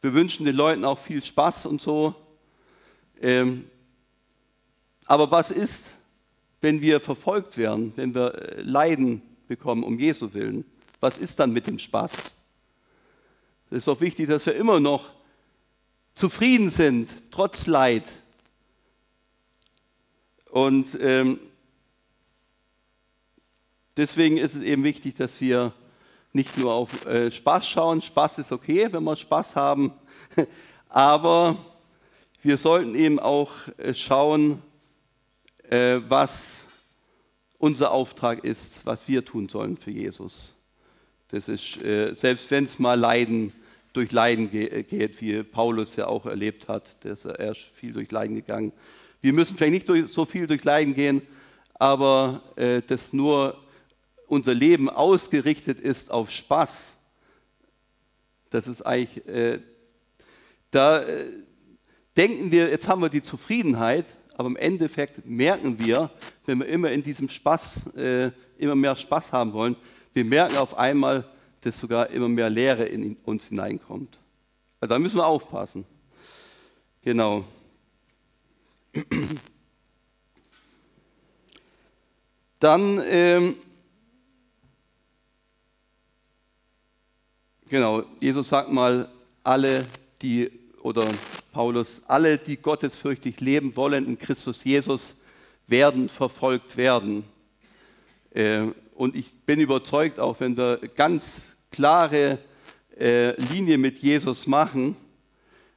Wir 0.00 0.14
wünschen 0.14 0.46
den 0.46 0.56
Leuten 0.56 0.84
auch 0.84 0.98
viel 0.98 1.22
Spaß 1.22 1.66
und 1.66 1.80
so. 1.80 2.16
Ähm, 3.22 3.70
aber 5.06 5.30
was 5.30 5.52
ist, 5.52 5.92
wenn 6.60 6.80
wir 6.80 6.98
verfolgt 6.98 7.56
werden, 7.56 7.92
wenn 7.94 8.12
wir 8.12 8.34
äh, 8.34 8.62
Leiden 8.62 9.22
bekommen 9.46 9.84
um 9.84 10.00
Jesu 10.00 10.34
willen? 10.34 10.64
Was 10.98 11.18
ist 11.18 11.38
dann 11.38 11.52
mit 11.52 11.68
dem 11.68 11.78
Spaß? 11.78 12.34
Es 13.70 13.78
ist 13.78 13.86
doch 13.86 14.00
wichtig, 14.00 14.28
dass 14.28 14.44
wir 14.44 14.56
immer 14.56 14.80
noch 14.80 15.10
zufrieden 16.14 16.68
sind, 16.68 17.08
trotz 17.30 17.68
Leid. 17.68 18.02
Und 20.56 20.98
ähm, 21.02 21.38
deswegen 23.98 24.38
ist 24.38 24.54
es 24.54 24.62
eben 24.62 24.84
wichtig, 24.84 25.14
dass 25.16 25.38
wir 25.42 25.74
nicht 26.32 26.56
nur 26.56 26.72
auf 26.72 27.04
äh, 27.04 27.30
Spaß 27.30 27.68
schauen. 27.68 28.00
Spaß 28.00 28.38
ist 28.38 28.52
okay, 28.52 28.88
wenn 28.90 29.04
wir 29.04 29.16
Spaß 29.16 29.54
haben, 29.54 29.92
aber 30.88 31.58
wir 32.40 32.56
sollten 32.56 32.94
eben 32.94 33.18
auch 33.18 33.52
äh, 33.76 33.92
schauen, 33.92 34.62
äh, 35.68 35.98
was 36.08 36.64
unser 37.58 37.90
Auftrag 37.90 38.42
ist, 38.42 38.80
was 38.84 39.06
wir 39.08 39.26
tun 39.26 39.50
sollen 39.50 39.76
für 39.76 39.90
Jesus. 39.90 40.54
Das 41.28 41.50
ist, 41.50 41.82
äh, 41.82 42.14
selbst 42.14 42.50
wenn 42.50 42.64
es 42.64 42.78
mal 42.78 42.98
Leiden 42.98 43.52
durch 43.92 44.10
Leiden 44.10 44.50
ge 44.50 44.84
geht, 44.84 45.20
wie 45.20 45.42
Paulus 45.42 45.96
ja 45.96 46.06
auch 46.06 46.24
erlebt 46.24 46.66
hat, 46.68 47.04
dass 47.04 47.26
er 47.26 47.50
ist 47.50 47.60
viel 47.60 47.92
durch 47.92 48.10
Leiden 48.10 48.36
gegangen 48.36 48.72
wir 49.26 49.32
müssen 49.32 49.56
vielleicht 49.56 49.72
nicht 49.72 49.88
durch, 49.88 50.06
so 50.06 50.24
viel 50.24 50.46
durch 50.46 50.62
Leiden 50.62 50.94
gehen, 50.94 51.20
aber 51.74 52.42
äh, 52.54 52.80
das 52.86 53.12
nur 53.12 53.60
unser 54.28 54.54
Leben 54.54 54.88
ausgerichtet 54.88 55.80
ist 55.80 56.12
auf 56.12 56.30
Spaß, 56.30 56.96
das 58.50 58.68
ist 58.68 58.82
eigentlich, 58.82 59.26
äh, 59.26 59.58
da 60.70 61.02
äh, 61.02 61.24
denken 62.16 62.52
wir, 62.52 62.70
jetzt 62.70 62.86
haben 62.86 63.02
wir 63.02 63.08
die 63.08 63.20
Zufriedenheit, 63.20 64.04
aber 64.36 64.46
im 64.46 64.54
Endeffekt 64.54 65.26
merken 65.26 65.76
wir, 65.80 66.08
wenn 66.44 66.60
wir 66.60 66.68
immer 66.68 66.92
in 66.92 67.02
diesem 67.02 67.28
Spaß, 67.28 67.96
äh, 67.96 68.30
immer 68.58 68.76
mehr 68.76 68.94
Spaß 68.94 69.32
haben 69.32 69.52
wollen, 69.52 69.74
wir 70.14 70.24
merken 70.24 70.56
auf 70.56 70.78
einmal, 70.78 71.28
dass 71.62 71.80
sogar 71.80 72.10
immer 72.10 72.28
mehr 72.28 72.48
Leere 72.48 72.84
in 72.84 73.16
uns 73.24 73.48
hineinkommt. 73.48 74.20
Also 74.78 74.94
da 74.94 75.00
müssen 75.00 75.16
wir 75.16 75.26
aufpassen. 75.26 75.84
Genau. 77.02 77.44
Dann, 82.58 83.02
ähm, 83.06 83.56
genau, 87.68 88.04
Jesus 88.20 88.48
sagt 88.48 88.70
mal, 88.70 89.10
alle, 89.44 89.86
die, 90.22 90.50
oder 90.82 91.06
Paulus, 91.52 92.00
alle, 92.06 92.38
die 92.38 92.56
gottesfürchtig 92.56 93.40
leben 93.40 93.76
wollen 93.76 94.06
in 94.06 94.18
Christus 94.18 94.64
Jesus, 94.64 95.20
werden 95.66 96.08
verfolgt 96.08 96.76
werden. 96.76 97.24
Äh, 98.30 98.68
und 98.94 99.14
ich 99.14 99.34
bin 99.34 99.60
überzeugt, 99.60 100.18
auch 100.18 100.40
wenn 100.40 100.56
wir 100.56 100.78
ganz 100.94 101.56
klare 101.70 102.38
äh, 102.98 103.38
Linie 103.52 103.76
mit 103.76 103.98
Jesus 103.98 104.46
machen, 104.46 104.96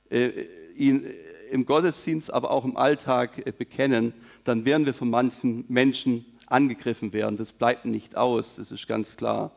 äh, 0.09 0.29
ihn 0.77 1.05
im 1.49 1.65
Gottesdienst, 1.65 2.31
aber 2.31 2.51
auch 2.51 2.63
im 2.63 2.77
Alltag 2.77 3.45
äh, 3.45 3.51
bekennen, 3.51 4.13
dann 4.43 4.65
werden 4.65 4.85
wir 4.85 4.93
von 4.93 5.09
manchen 5.09 5.65
Menschen 5.67 6.25
angegriffen 6.47 7.13
werden. 7.13 7.37
Das 7.37 7.51
bleibt 7.51 7.85
nicht 7.85 8.15
aus, 8.15 8.55
das 8.55 8.71
ist 8.71 8.87
ganz 8.87 9.17
klar. 9.17 9.51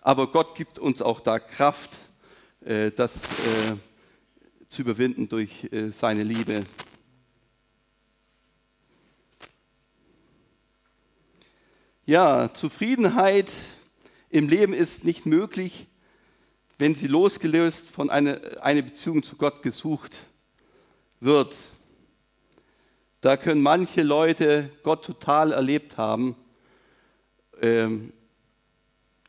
Aber 0.00 0.26
Gott 0.26 0.54
gibt 0.54 0.78
uns 0.78 1.02
auch 1.02 1.20
da 1.20 1.38
Kraft, 1.38 1.98
äh, 2.64 2.90
das 2.90 3.24
äh, 3.24 3.76
zu 4.68 4.82
überwinden 4.82 5.28
durch 5.28 5.68
seine 5.90 6.22
Liebe. 6.22 6.64
Ja, 12.06 12.54
Zufriedenheit 12.54 13.52
im 14.30 14.48
Leben 14.48 14.72
ist 14.72 15.04
nicht 15.04 15.26
möglich, 15.26 15.88
wenn 16.78 16.94
sie 16.94 17.06
losgelöst 17.06 17.90
von 17.90 18.08
einer 18.08 18.40
eine 18.62 18.82
Beziehung 18.82 19.22
zu 19.22 19.36
Gott 19.36 19.62
gesucht 19.62 20.16
wird. 21.22 21.56
Da 23.20 23.36
können 23.36 23.62
manche 23.62 24.02
Leute 24.02 24.68
Gott 24.82 25.04
total 25.04 25.52
erlebt 25.52 25.96
haben 25.96 26.34
ähm, 27.60 28.12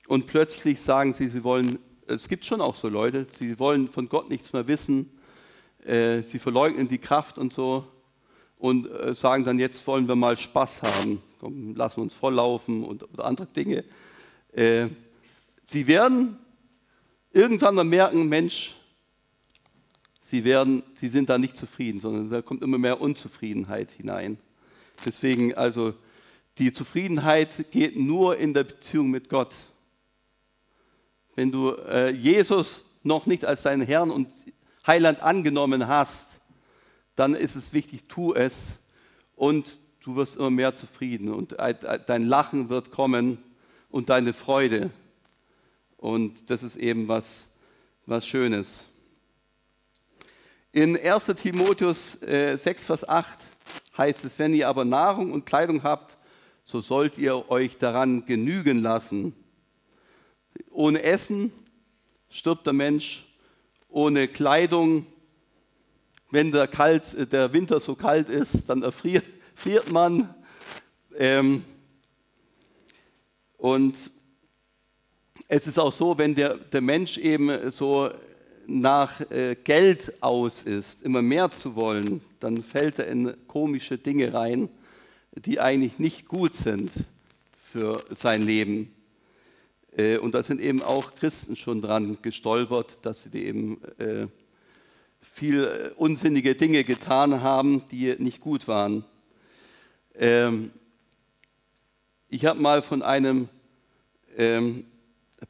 und 0.08 0.25
plötzlich 0.25 0.82
sagen 0.82 1.13
sie, 1.13 1.29
sie 1.29 1.43
wollen, 1.43 1.77
es 2.08 2.27
gibt 2.27 2.45
schon 2.45 2.62
auch 2.62 2.75
so 2.75 2.89
Leute, 2.89 3.27
sie 3.29 3.60
wollen 3.60 3.89
von 3.89 4.10
Gott 4.10 4.29
nichts 4.29 4.53
mehr 4.53 4.67
wissen, 4.67 5.12
äh, 5.86 6.21
sie 6.21 6.39
verleugnen 6.39 6.88
die 6.88 6.97
Kraft 6.97 7.38
und 7.38 7.53
so 7.53 7.86
und 8.58 8.89
äh, 8.89 9.13
sagen 9.13 9.43
dann, 9.43 9.60
jetzt 9.60 9.86
wollen 9.86 10.08
wir 10.08 10.15
mal 10.15 10.36
Spaß 10.36 10.82
haben, 10.82 11.21
Komm, 11.39 11.75
lassen 11.75 11.99
uns 11.99 12.13
volllaufen 12.13 12.84
und, 12.84 13.03
oder 13.13 13.25
andere 13.25 13.47
Dinge. 13.47 13.84
Äh, 14.53 14.88
sie 15.63 15.86
werden 15.86 16.39
irgendwann 17.32 17.75
mal 17.75 17.84
merken, 17.84 18.29
Mensch, 18.29 18.73
sie, 20.23 20.43
werden, 20.43 20.81
sie 20.95 21.09
sind 21.09 21.29
da 21.29 21.38
nicht 21.38 21.55
zufrieden, 21.55 21.99
sondern 21.99 22.29
da 22.29 22.41
kommt 22.41 22.63
immer 22.63 22.79
mehr 22.79 22.99
Unzufriedenheit 22.99 23.91
hinein. 23.91 24.39
Deswegen 25.05 25.53
also, 25.53 25.93
die 26.57 26.73
Zufriedenheit 26.73 27.71
geht 27.71 27.95
nur 27.97 28.38
in 28.38 28.53
der 28.53 28.63
Beziehung 28.63 29.12
mit 29.12 29.29
Gott. 29.29 29.55
Wenn 31.36 31.51
du 31.51 31.71
äh, 31.71 32.12
Jesus 32.12 32.86
noch 33.03 33.25
nicht 33.25 33.43
als 33.43 33.63
deinen 33.63 33.86
Herrn 33.86 34.12
und 34.12 34.29
Heiland 34.88 35.21
angenommen 35.21 35.88
hast, 35.88 36.39
dann 37.15 37.36
ist 37.36 37.55
es 37.55 37.73
wichtig, 37.73 38.05
tu 38.07 38.33
es 38.33 38.79
und 39.36 39.79
du 40.01 40.15
wirst 40.15 40.38
immer 40.38 40.49
mehr 40.49 40.73
zufrieden 40.73 41.33
und 41.33 41.55
dein 41.57 42.23
Lachen 42.23 42.69
wird 42.69 42.91
kommen 42.91 43.38
und 43.89 44.09
deine 44.09 44.33
Freude. 44.33 44.89
Und 45.97 46.49
das 46.49 46.63
ist 46.63 46.75
eben 46.75 47.07
was, 47.07 47.49
was 48.05 48.27
Schönes. 48.27 48.88
In 50.75 50.97
1 50.97 51.27
Timotheus 51.39 52.13
6, 52.13 52.65
äh, 52.65 52.73
Vers 52.73 53.07
8 53.07 53.39
heißt 53.95 54.25
es, 54.25 54.39
wenn 54.39 54.55
ihr 54.55 54.67
aber 54.67 54.86
Nahrung 54.86 55.31
und 55.31 55.45
Kleidung 55.45 55.83
habt, 55.83 56.17
so 56.63 56.81
sollt 56.81 57.19
ihr 57.19 57.47
euch 57.51 57.77
daran 57.77 58.25
genügen 58.25 58.81
lassen. 58.81 59.36
Ohne 60.71 61.03
Essen 61.03 61.51
stirbt 62.27 62.65
der 62.65 62.73
Mensch, 62.73 63.23
ohne 63.88 64.27
Kleidung, 64.27 65.05
wenn 66.31 66.51
der, 66.51 66.65
kalt, 66.65 67.31
der 67.31 67.53
Winter 67.53 67.79
so 67.79 67.93
kalt 67.93 68.27
ist, 68.27 68.67
dann 68.67 68.81
erfriert 68.81 69.25
friert 69.55 69.91
man. 69.91 70.33
Ähm, 71.19 71.63
und 73.57 73.95
es 75.47 75.67
ist 75.67 75.77
auch 75.77 75.93
so, 75.93 76.17
wenn 76.17 76.33
der, 76.33 76.55
der 76.55 76.81
Mensch 76.81 77.19
eben 77.19 77.69
so 77.69 78.09
nach 78.67 79.21
äh, 79.32 79.56
Geld 79.63 80.13
aus 80.21 80.63
ist, 80.63 81.04
immer 81.04 81.21
mehr 81.21 81.52
zu 81.52 81.76
wollen, 81.76 82.21
dann 82.39 82.63
fällt 82.63 82.99
er 82.99 83.08
in 83.08 83.34
komische 83.47 83.97
Dinge 83.97 84.34
rein, 84.34 84.69
die 85.36 85.60
eigentlich 85.60 85.99
nicht 85.99 86.28
gut 86.28 86.54
sind 86.54 86.93
für 87.58 88.04
sein 88.10 88.43
Leben. 88.43 88.93
Äh, 89.97 90.17
und 90.17 90.34
da 90.34 90.43
sind 90.43 90.62
eben 90.62 90.82
auch 90.82 91.15
Christen 91.15 91.56
schon 91.56 91.82
dran 91.82 92.17
gestolpert, 92.21 92.99
dass 93.04 93.23
sie 93.23 93.43
eben 93.43 93.82
äh, 93.99 94.28
viel 95.21 95.63
äh, 95.63 95.89
unsinnige 95.95 96.56
Dinge 96.56 96.84
getan 96.84 97.41
haben, 97.41 97.84
die 97.91 98.15
nicht 98.19 98.39
gut 98.39 98.67
waren. 98.67 99.04
Ähm, 100.15 100.71
ich 102.30 102.45
habe 102.45 102.62
mal 102.62 102.82
von 102.82 103.02
einem 103.02 103.49
ähm, 104.38 104.86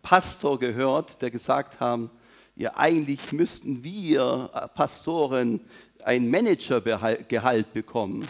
Pastor 0.01 0.59
gehört, 0.59 1.21
der 1.21 1.31
gesagt 1.31 1.79
haben, 1.79 2.09
ja 2.55 2.75
eigentlich 2.75 3.31
müssten 3.31 3.83
wir 3.83 4.49
äh, 4.53 4.67
Pastoren 4.69 5.61
ein 6.03 6.29
Managergehalt 6.29 7.73
bekommen. 7.73 8.27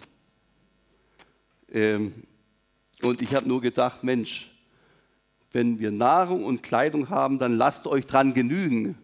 Ähm, 1.72 2.14
und 3.02 3.20
ich 3.20 3.34
habe 3.34 3.48
nur 3.48 3.60
gedacht, 3.60 4.04
Mensch, 4.04 4.50
wenn 5.52 5.78
wir 5.78 5.90
Nahrung 5.90 6.44
und 6.44 6.62
Kleidung 6.62 7.10
haben, 7.10 7.38
dann 7.38 7.56
lasst 7.56 7.86
euch 7.86 8.06
dran 8.06 8.34
genügen. 8.34 8.96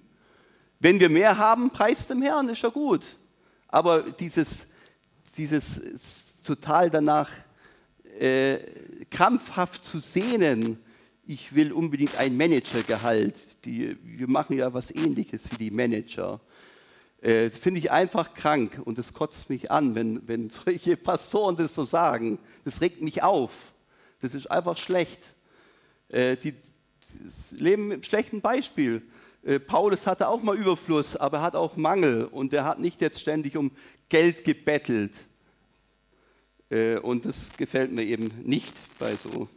Wenn 0.79 0.99
wir 0.99 1.11
mehr 1.11 1.37
haben, 1.37 1.71
preist 1.71 2.11
dem 2.11 2.23
Herrn, 2.23 2.49
ist 2.49 2.63
ja 2.63 2.71
gut. 2.71 3.17
Aber 3.69 4.01
dieses, 4.03 4.69
dieses 5.37 6.43
total 6.43 6.91
danach 6.91 7.31
äh, 8.19 8.59
krampfhaft 9.11 9.85
zu 9.85 10.01
sehnen, 10.01 10.79
ich 11.31 11.55
will 11.55 11.73
unbedingt 11.73 12.17
ein 12.17 12.37
Managergehalt. 12.37 13.65
Die, 13.65 13.97
wir 14.03 14.29
machen 14.29 14.57
ja 14.57 14.75
was 14.75 14.91
ähnliches 14.91 15.49
wie 15.53 15.57
die 15.57 15.71
Manager. 15.71 16.41
Äh, 17.23 17.51
Finde 17.51 17.79
ich 17.79 17.93
einfach 17.93 18.35
krank 18.35 18.81
und 18.85 18.99
es 18.99 19.13
kotzt 19.13 19.49
mich 19.49 19.71
an, 19.71 19.95
wenn, 19.95 20.27
wenn 20.27 20.51
solche 20.65 20.97
Pastoren 20.97 21.55
das 21.55 21.75
so 21.75 21.85
sagen. 21.85 22.41
Das 22.65 22.81
regt 22.81 23.01
mich 23.01 23.23
auf. 23.23 23.73
Das 24.21 24.35
ist 24.35 24.51
einfach 24.51 24.77
schlecht. 24.77 25.23
Äh, 26.09 26.37
die, 26.37 26.55
leben 27.53 27.93
im 27.93 28.03
schlechten 28.03 28.41
Beispiel. 28.41 29.01
Äh, 29.45 29.61
Paulus 29.61 30.09
hatte 30.09 30.27
auch 30.27 30.43
mal 30.43 30.57
Überfluss, 30.57 31.17
aber 31.17 31.39
er 31.39 31.43
hat 31.43 31.55
auch 31.55 31.77
Mangel 31.77 32.25
und 32.25 32.53
er 32.53 32.65
hat 32.65 32.81
nicht 32.81 33.01
jetzt 33.01 33.21
ständig 33.21 33.57
um 33.57 33.71
Geld 34.09 34.45
gebettelt. 34.45 35.13
Und 37.03 37.25
das 37.25 37.51
gefällt 37.57 37.91
mir 37.91 38.05
eben 38.05 38.31
nicht 38.45 38.73
bei 39.01 39.17
so 39.17 39.49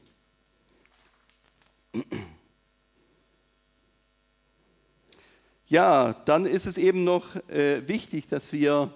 Ja, 5.68 6.14
dann 6.26 6.46
ist 6.46 6.66
es 6.66 6.78
eben 6.78 7.04
noch 7.04 7.36
äh, 7.50 7.88
wichtig, 7.88 8.28
dass 8.28 8.52
wir 8.54 8.94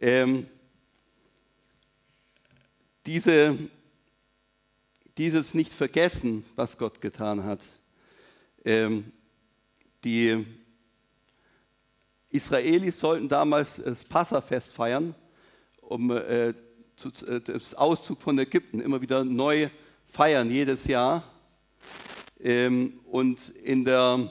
ähm, 0.00 0.46
diese, 3.06 3.56
dieses 5.16 5.54
nicht 5.54 5.72
vergessen, 5.72 6.44
was 6.54 6.76
Gott 6.76 7.00
getan 7.00 7.44
hat. 7.44 7.66
Ähm, 8.64 9.12
die 10.04 10.44
Israelis 12.30 12.98
sollten 12.98 13.28
damals 13.28 13.76
das 13.76 14.04
Passafest 14.04 14.72
feiern, 14.72 15.14
um 15.80 16.10
äh, 16.10 16.54
zu, 16.96 17.08
äh, 17.26 17.40
das 17.40 17.74
Auszug 17.74 18.20
von 18.20 18.38
Ägypten 18.38 18.80
immer 18.80 19.00
wieder 19.00 19.24
neu 19.24 19.68
feiern, 20.06 20.50
jedes 20.50 20.84
Jahr. 20.84 21.22
Ähm, 22.42 23.00
und 23.04 23.50
in 23.62 23.84
der 23.84 24.30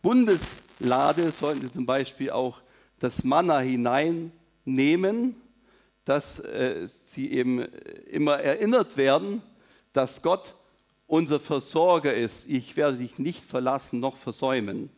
Bundeslade 0.00 1.30
sollten 1.30 1.60
sie 1.62 1.70
zum 1.70 1.84
Beispiel 1.84 2.30
auch 2.30 2.60
das 2.98 3.22
Manna 3.22 3.58
hineinnehmen, 3.58 5.36
dass 6.04 6.38
äh, 6.40 6.86
sie 6.86 7.32
eben 7.32 7.60
immer 8.10 8.38
erinnert 8.38 8.96
werden, 8.96 9.42
dass 9.92 10.22
Gott 10.22 10.54
unser 11.06 11.38
Versorger 11.38 12.14
ist. 12.14 12.48
Ich 12.48 12.76
werde 12.76 12.96
dich 12.96 13.18
nicht 13.18 13.44
verlassen 13.44 14.00
noch 14.00 14.16
versäumen. 14.16 14.88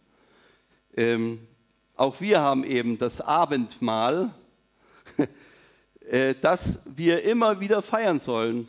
Ähm, 0.97 1.47
auch 1.97 2.21
wir 2.21 2.41
haben 2.41 2.63
eben 2.63 2.97
das 2.97 3.21
Abendmahl, 3.21 4.33
äh, 6.09 6.35
das 6.41 6.79
wir 6.85 7.25
immer 7.25 7.59
wieder 7.59 7.83
feiern 7.83 8.21
sollen, 8.21 8.69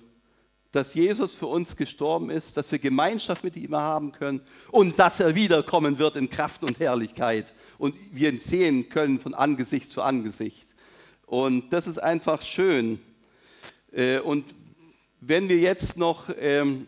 dass 0.72 0.94
Jesus 0.94 1.34
für 1.34 1.48
uns 1.48 1.76
gestorben 1.76 2.30
ist, 2.30 2.58
dass 2.58 2.72
wir 2.72 2.80
Gemeinschaft 2.80 3.44
mit 3.44 3.56
ihm 3.56 3.76
haben 3.76 4.12
können 4.12 4.42
und 4.72 5.00
dass 5.00 5.20
er 5.20 5.36
wiederkommen 5.36 5.98
wird 5.98 6.16
in 6.16 6.30
Kraft 6.30 6.64
und 6.64 6.80
Herrlichkeit 6.80 7.54
und 7.78 7.96
wir 8.12 8.30
ihn 8.30 8.40
sehen 8.40 8.90
können 8.90 9.20
von 9.20 9.34
Angesicht 9.34 9.90
zu 9.92 10.02
Angesicht. 10.02 10.68
Und 11.26 11.72
das 11.72 11.88
ist 11.88 11.98
einfach 11.98 12.42
schön. 12.42 13.00
Äh, 13.92 14.20
und 14.20 14.46
wenn 15.20 15.50
wir 15.50 15.58
jetzt 15.58 15.98
noch, 15.98 16.30
ähm, 16.40 16.88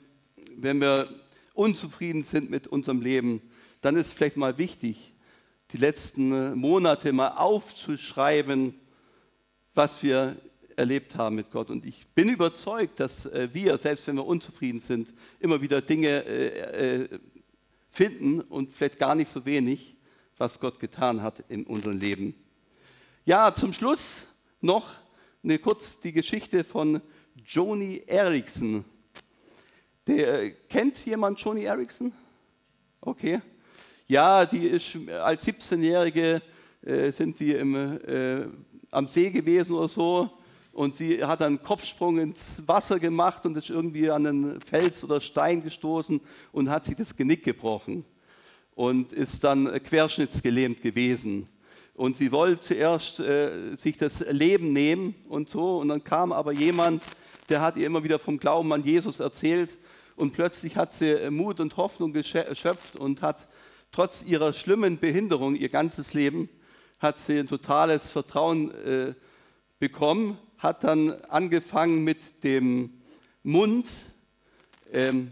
wenn 0.55 0.79
wir 0.81 1.07
unzufrieden 1.53 2.23
sind 2.23 2.49
mit 2.49 2.67
unserem 2.67 3.01
Leben, 3.01 3.41
dann 3.81 3.95
ist 3.95 4.13
vielleicht 4.13 4.37
mal 4.37 4.57
wichtig, 4.57 5.13
die 5.71 5.77
letzten 5.77 6.57
Monate 6.57 7.13
mal 7.13 7.29
aufzuschreiben, 7.29 8.75
was 9.73 10.01
wir 10.03 10.35
erlebt 10.79 11.15
haben 11.15 11.35
mit 11.35 11.51
Gott. 11.51 11.69
Und 11.69 11.85
ich 11.85 12.07
bin 12.07 12.29
überzeugt, 12.29 12.99
dass 12.99 13.25
äh, 13.27 13.49
wir, 13.53 13.77
selbst 13.77 14.07
wenn 14.07 14.15
wir 14.15 14.25
unzufrieden 14.25 14.79
sind, 14.79 15.13
immer 15.39 15.61
wieder 15.61 15.81
Dinge 15.81 17.09
finden 17.89 18.41
und 18.41 18.71
vielleicht 18.71 18.97
gar 18.97 19.15
nicht 19.15 19.29
so 19.29 19.45
wenig, 19.45 19.95
was 20.37 20.59
Gott 20.59 20.79
getan 20.79 21.21
hat 21.21 21.43
in 21.49 21.65
unserem 21.65 21.97
Leben. 21.97 22.33
Ja, 23.25 23.53
zum 23.53 23.73
Schluss 23.73 24.27
noch 24.61 24.95
eine, 25.43 25.59
kurz 25.59 25.99
die 25.99 26.13
Geschichte 26.13 26.63
von 26.63 27.01
Joni 27.45 28.03
Erickson. 28.07 28.85
Der, 30.07 30.51
kennt 30.51 31.05
jemand 31.05 31.39
Joni 31.39 31.63
Erickson? 31.63 32.11
Okay. 33.01 33.41
Ja, 34.07 34.45
die 34.45 34.65
ist 34.65 34.97
als 35.09 35.47
17-Jährige 35.47 36.41
äh, 36.81 37.11
sind 37.11 37.39
die 37.39 37.51
im, 37.53 37.75
äh, 37.75 38.47
am 38.89 39.07
See 39.07 39.29
gewesen 39.29 39.75
oder 39.75 39.87
so 39.87 40.38
und 40.79 40.95
sie 40.95 41.25
hat 41.25 41.41
einen 41.41 41.61
Kopfsprung 41.61 42.19
ins 42.19 42.65
Wasser 42.65 42.99
gemacht 42.99 43.45
und 43.45 43.57
ist 43.57 43.69
irgendwie 43.69 44.09
an 44.09 44.25
einen 44.25 44.61
Fels 44.61 45.03
oder 45.03 45.19
Stein 45.19 45.61
gestoßen 45.61 46.21
und 46.53 46.69
hat 46.69 46.85
sich 46.85 46.95
das 46.95 47.17
Genick 47.17 47.43
gebrochen 47.43 48.05
und 48.75 49.11
ist 49.11 49.43
dann 49.43 49.65
querschnittsgelähmt 49.83 50.81
gewesen. 50.81 51.49
Und 51.95 52.15
sie 52.15 52.31
wollte 52.31 52.61
zuerst 52.61 53.19
äh, 53.19 53.75
sich 53.75 53.97
das 53.97 54.21
Leben 54.31 54.71
nehmen 54.71 55.15
und 55.27 55.49
so. 55.49 55.79
Und 55.79 55.89
dann 55.89 56.01
kam 56.01 56.31
aber 56.31 56.53
jemand, 56.53 57.03
der 57.49 57.59
hat 57.59 57.75
ihr 57.75 57.85
immer 57.85 58.05
wieder 58.05 58.17
vom 58.17 58.37
Glauben 58.37 58.71
an 58.71 58.85
Jesus 58.85 59.19
erzählt. 59.19 59.77
Und 60.15 60.31
plötzlich 60.31 60.77
hat 60.77 60.93
sie 60.93 61.29
Mut 61.29 61.59
und 61.59 61.75
Hoffnung 61.75 62.13
geschöpft 62.13 62.95
und 62.95 63.21
hat 63.21 63.49
trotz 63.91 64.23
ihrer 64.23 64.53
schlimmen 64.53 64.97
Behinderung 64.97 65.55
ihr 65.55 65.67
ganzes 65.67 66.13
Leben, 66.13 66.47
hat 66.99 67.17
sie 67.17 67.37
ein 67.37 67.49
totales 67.49 68.09
Vertrauen 68.09 68.71
äh, 68.85 69.13
bekommen, 69.79 70.37
hat 70.57 70.83
dann 70.83 71.11
angefangen 71.25 72.03
mit 72.03 72.43
dem 72.43 72.91
Mund 73.43 73.89
ähm, 74.91 75.31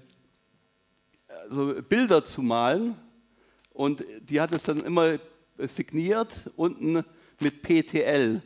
also 1.50 1.82
Bilder 1.88 2.26
zu 2.26 2.42
malen. 2.42 2.96
Und 3.74 4.04
die 4.22 4.42
hat 4.42 4.52
es 4.54 4.64
dann 4.64 4.84
immer 4.84 5.20
signiert, 5.60 6.50
unten 6.56 7.04
mit 7.40 7.62
PTL, 7.62 8.42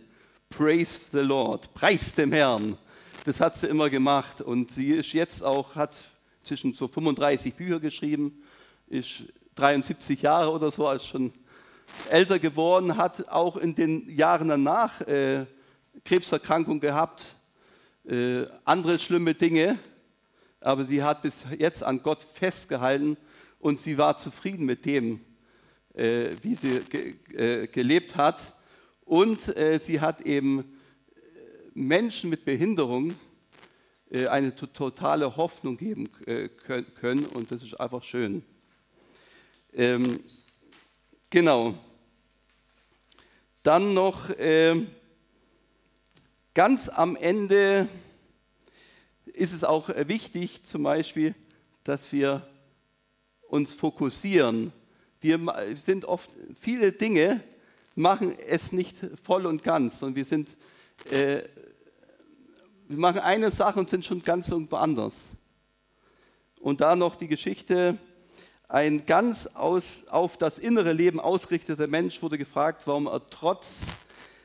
Praise 0.50 1.10
the 1.12 1.20
Lord, 1.20 1.74
Preis 1.74 2.14
dem 2.14 2.32
Herrn. 2.34 2.78
Das 3.24 3.40
hat 3.40 3.56
sie 3.56 3.68
immer 3.68 3.90
gemacht 3.90 4.42
und 4.42 4.72
sie 4.72 4.90
ist 4.90 5.14
jetzt 5.14 5.44
auch, 5.44 5.76
hat 5.76 6.04
zwischen 6.44 6.74
so 6.74 6.88
35 6.88 7.54
Bücher 7.54 7.80
geschrieben, 7.80 8.44
ist 8.88 9.24
73 9.56 10.24
Jahre 10.24 10.52
oder 10.52 10.72
so, 10.72 10.88
als 10.88 11.06
schon 11.06 11.32
älter 12.10 12.40
geworden, 12.40 12.98
hat 12.98 13.30
auch 13.30 13.58
in 13.58 13.76
den 13.76 14.10
Jahren 14.10 14.50
danach 14.50 15.02
äh, 15.02 15.46
Krebserkrankung 16.04 16.80
gehabt, 16.80 17.36
äh, 18.06 18.46
andere 18.66 18.98
schlimme 18.98 19.34
Dinge, 19.34 19.78
aber 20.60 20.86
sie 20.86 21.04
hat 21.04 21.22
bis 21.22 21.46
jetzt 21.58 21.84
an 21.84 22.02
Gott 22.02 22.24
festgehalten 22.24 23.18
und 23.60 23.80
sie 23.80 23.98
war 23.98 24.18
zufrieden 24.18 24.66
mit 24.66 24.86
dem, 24.86 25.22
äh, 25.94 26.30
wie 26.42 26.56
sie 26.56 26.80
ge 26.90 27.16
äh, 27.34 27.68
gelebt 27.68 28.16
hat. 28.16 28.56
Und 29.06 29.56
äh, 29.58 29.80
sie 29.80 30.00
hat 30.00 30.22
eben 30.22 30.80
Menschen 31.74 32.30
mit 32.30 32.46
Behinderung 32.46 33.14
eine 34.30 34.54
totale 34.54 35.38
Hoffnung 35.38 35.78
geben 35.78 36.10
können 37.00 37.26
und 37.28 37.50
das 37.50 37.64
ist 37.64 37.80
einfach 37.80 38.04
schön. 38.04 38.44
Ähm, 39.72 40.20
genau. 41.30 41.76
Dann 43.64 43.94
noch 43.94 44.30
äh, 44.32 44.86
ganz 46.54 46.90
am 46.90 47.16
Ende 47.16 47.88
ist 49.26 49.54
es 49.54 49.64
auch 49.64 49.90
wichtig, 50.08 50.64
zum 50.64 50.84
Beispiel, 50.84 51.36
dass 51.84 52.12
wir 52.12 52.48
uns 53.48 53.74
fokussieren 53.74 54.74
wir 55.22 55.40
sind 55.76 56.06
oft, 56.06 56.32
viele 56.60 56.92
Dinge 56.92 57.42
machen 57.94 58.36
es 58.48 58.72
nicht 58.72 58.96
voll 59.22 59.46
und 59.46 59.64
ganz 59.64 60.02
und 60.02 60.16
wir 60.16 60.26
sind, 60.26 60.58
äh, 61.12 61.44
wir 62.88 62.98
machen 62.98 63.20
eine 63.20 63.52
Sache 63.52 63.80
und 63.80 63.90
sind 63.90 64.04
schon 64.04 64.24
ganz 64.24 64.50
irgendwo 64.50 64.78
anders. 64.78 65.28
Und 66.60 66.82
da 66.82 66.96
noch 66.96 67.16
die 67.16 67.28
Geschichte, 67.28 67.98
ein 68.68 69.06
ganz 69.06 69.48
aus, 69.48 70.08
auf 70.08 70.38
das 70.38 70.58
innere 70.58 70.94
Leben 70.94 71.20
ausgerichteter 71.20 71.88
Mensch 71.88 72.22
wurde 72.24 72.38
gefragt, 72.40 72.84
warum 72.86 73.08
er 73.08 73.22
trotz 73.30 73.88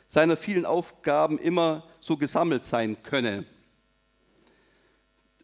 seiner 0.09 0.37
vielen 0.37 0.64
Aufgaben 0.64 1.38
immer 1.38 1.88
so 2.01 2.16
gesammelt 2.16 2.64
sein 2.64 3.03
könne. 3.03 3.45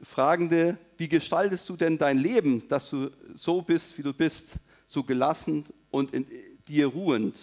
Fragende, 0.03 0.79
wie 0.97 1.09
gestaltest 1.09 1.69
du 1.69 1.77
denn 1.77 1.99
dein 1.99 2.19
Leben, 2.19 2.67
dass 2.69 2.91
du 2.91 3.11
so 3.35 3.63
bist, 3.63 3.99
wie 3.99 4.03
du 4.03 4.13
bist? 4.13 4.61
so 4.93 5.03
gelassen 5.03 5.65
und 5.91 6.13
in 6.13 6.27
dir 6.69 6.87
ruhend. 6.87 7.39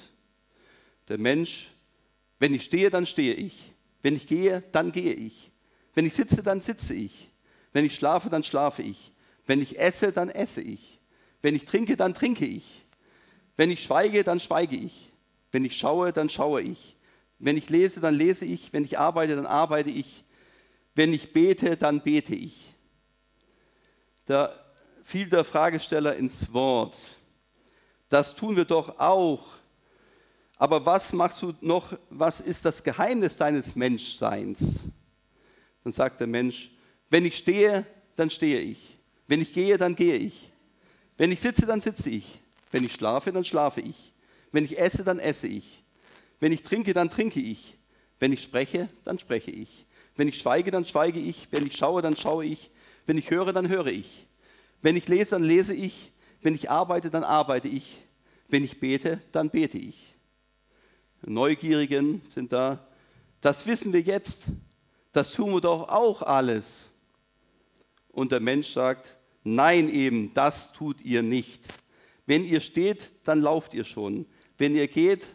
Der 1.08 1.18
Mensch, 1.18 1.72
wenn 2.38 2.54
ich 2.54 2.64
stehe, 2.64 2.92
dann 2.92 3.08
stehe 3.08 3.34
ich. 3.34 3.74
Wenn 4.04 4.16
ich 4.16 4.28
gehe, 4.28 4.64
dann 4.72 4.92
gehe 4.92 5.14
ich. 5.14 5.52
Wenn 5.96 6.06
ich 6.06 6.14
sitze, 6.14 6.44
dann 6.44 6.62
sitze 6.62 6.94
ich. 6.94 7.28
Wenn 7.74 7.86
ich 7.86 7.96
schlafe, 7.96 8.30
dann 8.30 8.44
schlafe 8.44 8.84
ich. 8.84 9.12
Wenn 9.48 9.62
ich 9.62 9.80
esse, 9.80 10.12
dann 10.12 10.30
esse 10.30 10.62
ich. 10.62 11.00
Wenn 11.42 11.56
ich 11.56 11.66
trinke, 11.66 11.98
dann 11.98 12.14
trinke 12.14 12.46
ich. 12.46 12.86
Wenn 13.58 13.72
ich 13.72 13.84
schweige, 13.84 14.24
dann 14.24 14.40
schweige 14.40 14.76
ich. 14.76 15.12
Wenn 15.52 15.66
ich 15.66 15.76
schaue, 15.76 16.14
dann 16.14 16.30
schaue 16.30 16.62
ich. 16.62 16.96
Wenn 17.40 17.58
ich 17.58 17.70
lese, 17.70 18.02
dann 18.02 18.16
lese 18.16 18.46
ich. 18.46 18.72
Wenn 18.74 18.84
ich 18.84 19.00
arbeite, 19.00 19.36
dann 19.36 19.46
arbeite 19.46 19.90
ich. 19.90 20.26
Wenn 20.94 21.14
ich 21.14 21.34
bete, 21.34 21.78
dann 21.78 22.02
bete 22.02 22.36
ich. 22.36 22.76
Da 24.26 24.54
fiel 25.02 25.30
der 25.30 25.44
Fragesteller 25.44 26.16
ins 26.16 26.54
Wort. 26.54 26.98
Das 28.10 28.36
tun 28.36 28.56
wir 28.56 28.66
doch 28.66 29.00
auch. 29.00 29.56
Aber 30.58 30.86
was 30.86 31.14
machst 31.14 31.42
du 31.42 31.54
noch, 31.62 31.98
was 32.10 32.42
ist 32.42 32.66
das 32.66 32.84
Geheimnis 32.84 33.38
deines 33.38 33.76
Menschseins? 33.76 34.84
Dann 35.84 35.94
sagt 35.94 36.20
der 36.20 36.28
Mensch, 36.28 36.72
wenn 37.10 37.26
ich 37.26 37.38
stehe, 37.38 37.86
dann 38.16 38.30
stehe 38.30 38.60
ich. 38.60 38.98
Wenn 39.28 39.42
ich 39.42 39.54
gehe, 39.54 39.78
dann 39.78 39.96
gehe 39.96 40.16
ich. 40.16 40.52
Wenn 41.16 41.32
ich 41.32 41.40
sitze, 41.40 41.66
dann 41.66 41.80
sitze 41.80 42.10
ich. 42.10 42.40
Wenn 42.72 42.84
ich 42.84 42.94
schlafe, 42.94 43.32
dann 43.32 43.46
schlafe 43.46 43.80
ich. 43.80 44.14
Wenn 44.52 44.66
ich 44.66 44.78
esse, 44.78 45.04
dann 45.04 45.20
esse 45.20 45.48
ich. 45.48 45.82
Wenn 46.40 46.52
ich 46.52 46.64
trinke, 46.64 46.94
dann 46.94 47.10
trinke 47.10 47.40
ich. 47.40 47.78
Wenn 48.20 48.34
ich 48.34 48.44
spreche, 48.44 48.90
dann 49.06 49.20
spreche 49.20 49.52
ich. 49.52 49.86
Wenn 50.16 50.28
ich 50.28 50.38
schweige, 50.38 50.72
dann 50.72 50.86
schweige 50.86 51.20
ich. 51.20 51.48
Wenn 51.52 51.66
ich 51.66 51.78
schaue, 51.78 52.02
dann 52.02 52.18
schaue 52.18 52.46
ich. 52.46 52.72
Wenn 53.06 53.18
ich 53.18 53.32
höre, 53.32 53.54
dann 53.54 53.70
höre 53.70 53.88
ich. 53.88 54.28
Wenn 54.82 54.96
ich 54.96 55.08
lese, 55.08 55.32
dann 55.32 55.44
lese 55.44 55.74
ich. 55.74 56.12
Wenn 56.42 56.56
ich 56.56 56.70
arbeite, 56.70 57.10
dann 57.10 57.24
arbeite 57.24 57.68
ich. 57.68 58.02
Wenn 58.48 58.64
ich 58.64 58.80
bete, 58.80 59.22
dann 59.32 59.50
bete 59.50 59.78
ich. 59.78 60.16
Neugierigen 61.26 62.22
sind 62.30 62.52
da. 62.52 62.86
Das 63.42 63.66
wissen 63.66 63.94
wir 63.94 64.02
jetzt. 64.02 64.46
Das 65.12 65.34
tun 65.34 65.54
wir 65.54 65.62
doch 65.62 65.90
auch 65.90 66.22
alles. 66.22 66.90
Und 68.12 68.32
der 68.32 68.40
Mensch 68.40 68.70
sagt, 68.70 69.18
nein 69.44 69.90
eben, 69.90 70.34
das 70.34 70.74
tut 70.74 71.02
ihr 71.02 71.24
nicht. 71.24 71.62
Wenn 72.26 72.46
ihr 72.46 72.62
steht, 72.62 73.12
dann 73.24 73.42
lauft 73.42 73.74
ihr 73.74 73.86
schon. 73.86 74.26
Wenn 74.58 74.76
ihr 74.76 74.88
geht, 74.88 75.28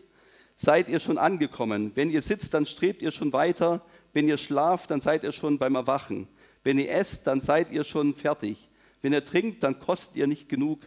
seid 0.57 0.89
ihr 0.89 1.01
schon 1.01 1.19
angekommen. 1.19 1.93
Wenn 1.95 2.11
ihr 2.11 2.23
sitzt, 2.23 2.55
dann 2.55 2.67
strebt 2.67 3.03
ihr 3.03 3.13
schon 3.13 3.33
weiter. 3.33 3.83
Wenn 4.13 4.29
ihr 4.29 4.39
schlaft, 4.39 4.91
dann 4.91 5.01
seid 5.01 5.25
ihr 5.25 5.33
schon 5.33 5.59
beim 5.59 5.75
Erwachen. 5.75 6.29
Wenn 6.63 6.79
ihr 6.79 6.91
esst, 6.91 7.27
dann 7.27 7.41
seid 7.41 7.71
ihr 7.73 7.85
schon 7.85 8.15
fertig. 8.15 8.69
Wenn 9.03 9.13
ihr 9.13 9.25
trinkt, 9.25 9.63
dann 9.63 9.81
kostet 9.81 10.17
ihr 10.17 10.27
nicht 10.27 10.49
genug. 10.49 10.81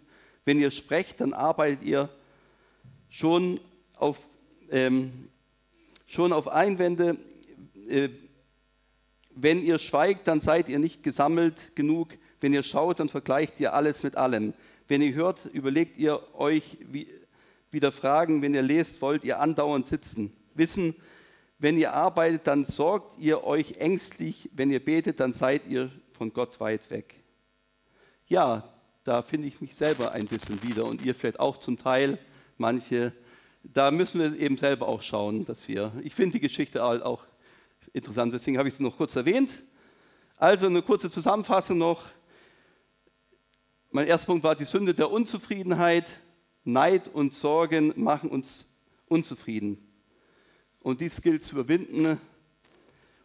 Wenn 0.45 0.59
ihr 0.59 0.71
sprecht, 0.71 1.21
dann 1.21 1.33
arbeitet 1.33 1.83
ihr 1.83 2.09
schon 3.09 3.59
auf, 3.97 4.19
ähm, 4.71 5.29
schon 6.07 6.33
auf 6.33 6.47
Einwände. 6.47 7.17
Äh, 7.89 8.09
wenn 9.35 9.63
ihr 9.63 9.77
schweigt, 9.77 10.27
dann 10.27 10.39
seid 10.39 10.67
ihr 10.69 10.79
nicht 10.79 11.03
gesammelt 11.03 11.75
genug. 11.75 12.09
Wenn 12.39 12.53
ihr 12.53 12.63
schaut, 12.63 12.99
dann 12.99 13.09
vergleicht 13.09 13.59
ihr 13.59 13.73
alles 13.73 14.01
mit 14.01 14.15
allem. 14.15 14.53
Wenn 14.87 15.01
ihr 15.01 15.13
hört, 15.13 15.45
überlegt 15.45 15.97
ihr 15.97 16.21
euch 16.33 16.77
wieder 17.71 17.91
Fragen. 17.91 18.41
Wenn 18.41 18.53
ihr 18.53 18.61
lest, 18.61 19.01
wollt 19.01 19.23
ihr 19.23 19.39
andauernd 19.39 19.87
sitzen. 19.87 20.33
Wissen, 20.53 20.95
wenn 21.59 21.77
ihr 21.77 21.93
arbeitet, 21.93 22.47
dann 22.47 22.65
sorgt 22.65 23.17
ihr 23.19 23.43
euch 23.43 23.77
ängstlich. 23.77 24.49
Wenn 24.53 24.71
ihr 24.71 24.83
betet, 24.83 25.19
dann 25.19 25.33
seid 25.33 25.67
ihr 25.67 25.91
von 26.13 26.33
Gott 26.33 26.59
weit 26.59 26.89
weg. 26.91 27.15
Ja, 28.27 28.73
da 29.03 29.21
finde 29.21 29.47
ich 29.47 29.61
mich 29.61 29.75
selber 29.75 30.11
ein 30.11 30.25
bisschen 30.25 30.61
wieder 30.63 30.85
und 30.85 31.01
ihr 31.01 31.15
vielleicht 31.15 31.39
auch 31.39 31.57
zum 31.57 31.77
Teil, 31.77 32.19
manche. 32.57 33.13
Da 33.63 33.89
müssen 33.91 34.19
wir 34.19 34.39
eben 34.39 34.57
selber 34.57 34.87
auch 34.87 35.01
schauen, 35.01 35.45
dass 35.45 35.67
wir, 35.67 35.91
ich 36.03 36.13
finde 36.13 36.33
die 36.33 36.41
Geschichte 36.41 36.83
auch 36.83 37.25
interessant, 37.93 38.33
deswegen 38.33 38.57
habe 38.57 38.69
ich 38.69 38.75
sie 38.75 38.83
noch 38.83 38.97
kurz 38.97 39.15
erwähnt. 39.15 39.63
Also 40.37 40.67
eine 40.67 40.81
kurze 40.81 41.09
Zusammenfassung 41.09 41.77
noch. 41.77 42.03
Mein 43.91 44.07
erster 44.07 44.27
Punkt 44.27 44.43
war 44.43 44.55
die 44.55 44.65
Sünde 44.65 44.93
der 44.93 45.09
Unzufriedenheit. 45.09 46.21
Neid 46.67 47.07
und 47.07 47.33
Sorgen 47.33 47.93
machen 47.95 48.29
uns 48.29 48.67
unzufrieden. 49.07 49.77
Und 50.81 50.99
dies 50.99 51.21
gilt 51.21 51.41
zu 51.41 51.55
überwinden 51.55 52.19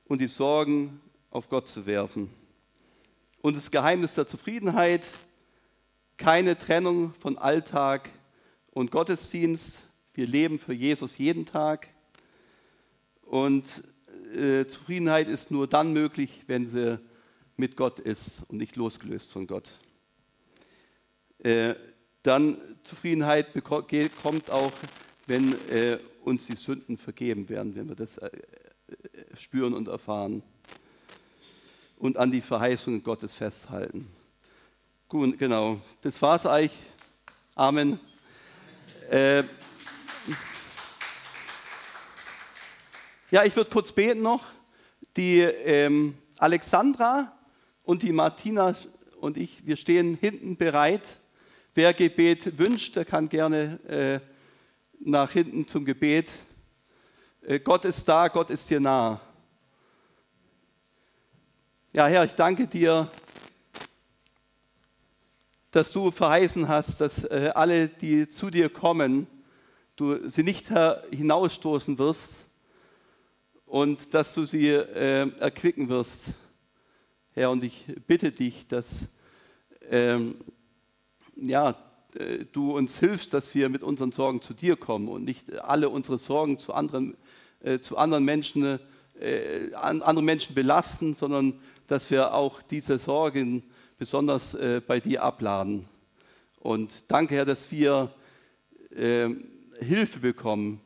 und 0.07 0.21
die 0.21 0.29
Sorgen 0.29 1.01
auf 1.31 1.49
Gott 1.49 1.67
zu 1.67 1.85
werfen. 1.85 2.31
Und 3.41 3.57
das 3.57 3.73
Geheimnis 3.73 4.15
der 4.15 4.29
Zufriedenheit, 4.29 5.05
keine 6.17 6.57
Trennung 6.57 7.15
von 7.15 7.37
Alltag 7.37 8.11
und 8.71 8.93
Gottesdienst. 8.93 9.83
Wir 10.15 10.29
leben 10.29 10.61
für 10.61 10.73
Jesus 10.73 11.19
jeden 11.19 11.45
Tag. 11.45 11.89
Und 13.23 13.65
äh, 14.37 14.67
Zufriedenheit 14.67 15.27
ist 15.27 15.51
nur 15.51 15.67
dann 15.67 15.93
möglich, 15.93 16.43
wenn 16.47 16.67
sie 16.67 17.01
mit 17.57 17.77
Gott 17.77 17.99
ist 17.99 18.45
und 18.51 18.59
nicht 18.59 18.77
losgelöst 18.77 19.33
von 19.33 19.49
Gott. 19.49 19.81
Äh, 21.39 21.75
dann 22.23 22.57
Zufriedenheit 22.83 23.49
kommt 24.23 24.51
auch, 24.51 24.73
wenn 25.27 25.53
äh, 25.71 25.99
uns 26.25 26.47
die 26.47 26.57
Sünden 26.57 26.97
vergeben 26.97 27.49
werden, 27.49 27.75
wenn 27.75 27.89
wir 27.89 27.97
das 27.97 28.19
äh, 28.19 28.31
spüren 29.37 29.75
und 29.75 29.89
erfahren 29.89 30.43
und 31.97 32.17
an 32.17 32.31
die 32.31 32.41
Verheißungen 32.41 33.03
Gottes 33.03 33.35
festhalten. 33.35 34.09
Gut, 35.09 35.39
genau. 35.39 35.81
Das 36.01 36.21
war 36.23 36.37
es 36.37 36.47
eigentlich. 36.47 36.79
Amen. 37.55 38.01
Äh, 39.11 39.45
ja, 43.31 43.45
ich 43.45 43.55
würde 43.55 43.71
kurz 43.71 43.93
beten 43.93 44.23
noch. 44.23 44.45
Die 45.17 45.41
ähm, 45.41 46.17
Alexandra 46.39 47.37
und 47.83 48.03
die 48.03 48.13
Martina 48.13 48.75
und 49.21 49.37
ich, 49.37 49.67
wir 49.67 49.77
stehen 49.77 50.17
hinten 50.21 50.57
bereit. 50.57 51.21
Wer 51.75 51.95
Gebet 51.95 52.59
wünscht, 52.59 52.97
der 52.97 53.07
kann 53.07 53.31
gerne 53.31 53.81
äh, 53.89 54.21
nach 55.01 55.31
hinten 55.31 55.67
zum 55.67 55.87
Gebet. 55.87 56.31
Äh, 57.41 57.61
Gott 57.61 57.87
ist 57.87 58.07
da, 58.07 58.29
Gott 58.29 58.51
ist 58.51 58.69
dir 58.69 58.79
nah. 58.79 59.19
Ja, 61.95 62.09
Herr, 62.09 62.27
ich 62.27 62.35
danke 62.35 62.67
dir, 62.67 63.11
dass 65.71 65.93
du 65.93 66.11
verheißen 66.11 66.69
hast, 66.69 67.01
dass 67.01 67.25
äh, 67.25 67.53
alle, 67.55 67.89
die 67.89 68.29
zu 68.29 68.51
dir 68.51 68.69
kommen, 68.69 69.27
du 69.97 70.29
sie 70.29 70.43
nicht 70.43 70.67
hinausstoßen 71.11 71.99
wirst 71.99 72.35
und 73.65 74.13
dass 74.13 74.35
du 74.35 74.45
sie 74.45 74.69
äh, 74.69 75.27
erquicken 75.39 75.89
wirst. 75.89 76.33
Herr, 77.33 77.51
und 77.51 77.65
ich 77.65 77.87
bitte 78.07 78.31
dich, 78.31 78.67
dass 78.67 79.09
ähm, 79.91 80.35
ja, 81.37 81.77
äh, 82.15 82.45
du 82.53 82.77
uns 82.77 82.99
hilfst, 82.99 83.33
dass 83.35 83.55
wir 83.55 83.69
mit 83.69 83.83
unseren 83.83 84.13
Sorgen 84.13 84.41
zu 84.41 84.55
dir 84.55 84.77
kommen 84.77 85.09
und 85.09 85.25
nicht 85.25 85.59
alle 85.61 85.89
unsere 85.89 86.19
Sorgen 86.19 86.59
zu 86.59 86.75
anderen, 86.75 87.17
äh, 87.63 87.79
zu 87.79 87.97
anderen 87.97 88.25
Menschen, 88.25 88.79
äh, 89.21 89.73
andere 89.75 90.23
Menschen 90.23 90.55
belasten, 90.55 91.15
sondern 91.15 91.55
dass 91.87 92.11
wir 92.11 92.35
auch 92.35 92.63
diese 92.63 92.99
Sorgen 92.99 93.63
besonders 93.99 94.55
äh, 94.55 94.81
bei 94.87 95.01
dir 95.01 95.23
abladen. 95.23 95.87
Und 96.59 97.11
danke, 97.11 97.35
Herr, 97.37 97.45
dass 97.45 97.71
wir 97.71 98.15
äh, 98.97 99.29
Hilfe 99.81 100.21
bekommen, 100.21 100.81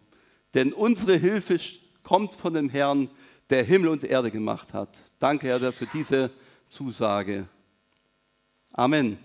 denn 0.55 0.73
unsere 0.73 1.17
Hilfe 1.17 1.59
kommt 2.03 2.35
von 2.35 2.55
dem 2.55 2.69
Herrn, 2.69 3.11
der 3.51 3.63
Himmel 3.63 3.91
und 3.91 4.05
Erde 4.05 4.31
gemacht 4.31 4.73
hat. 4.75 4.99
Danke, 5.19 5.49
Herr, 5.49 5.73
für 5.73 5.87
diese 5.87 6.31
Zusage. 6.69 7.47
Amen. 8.73 9.19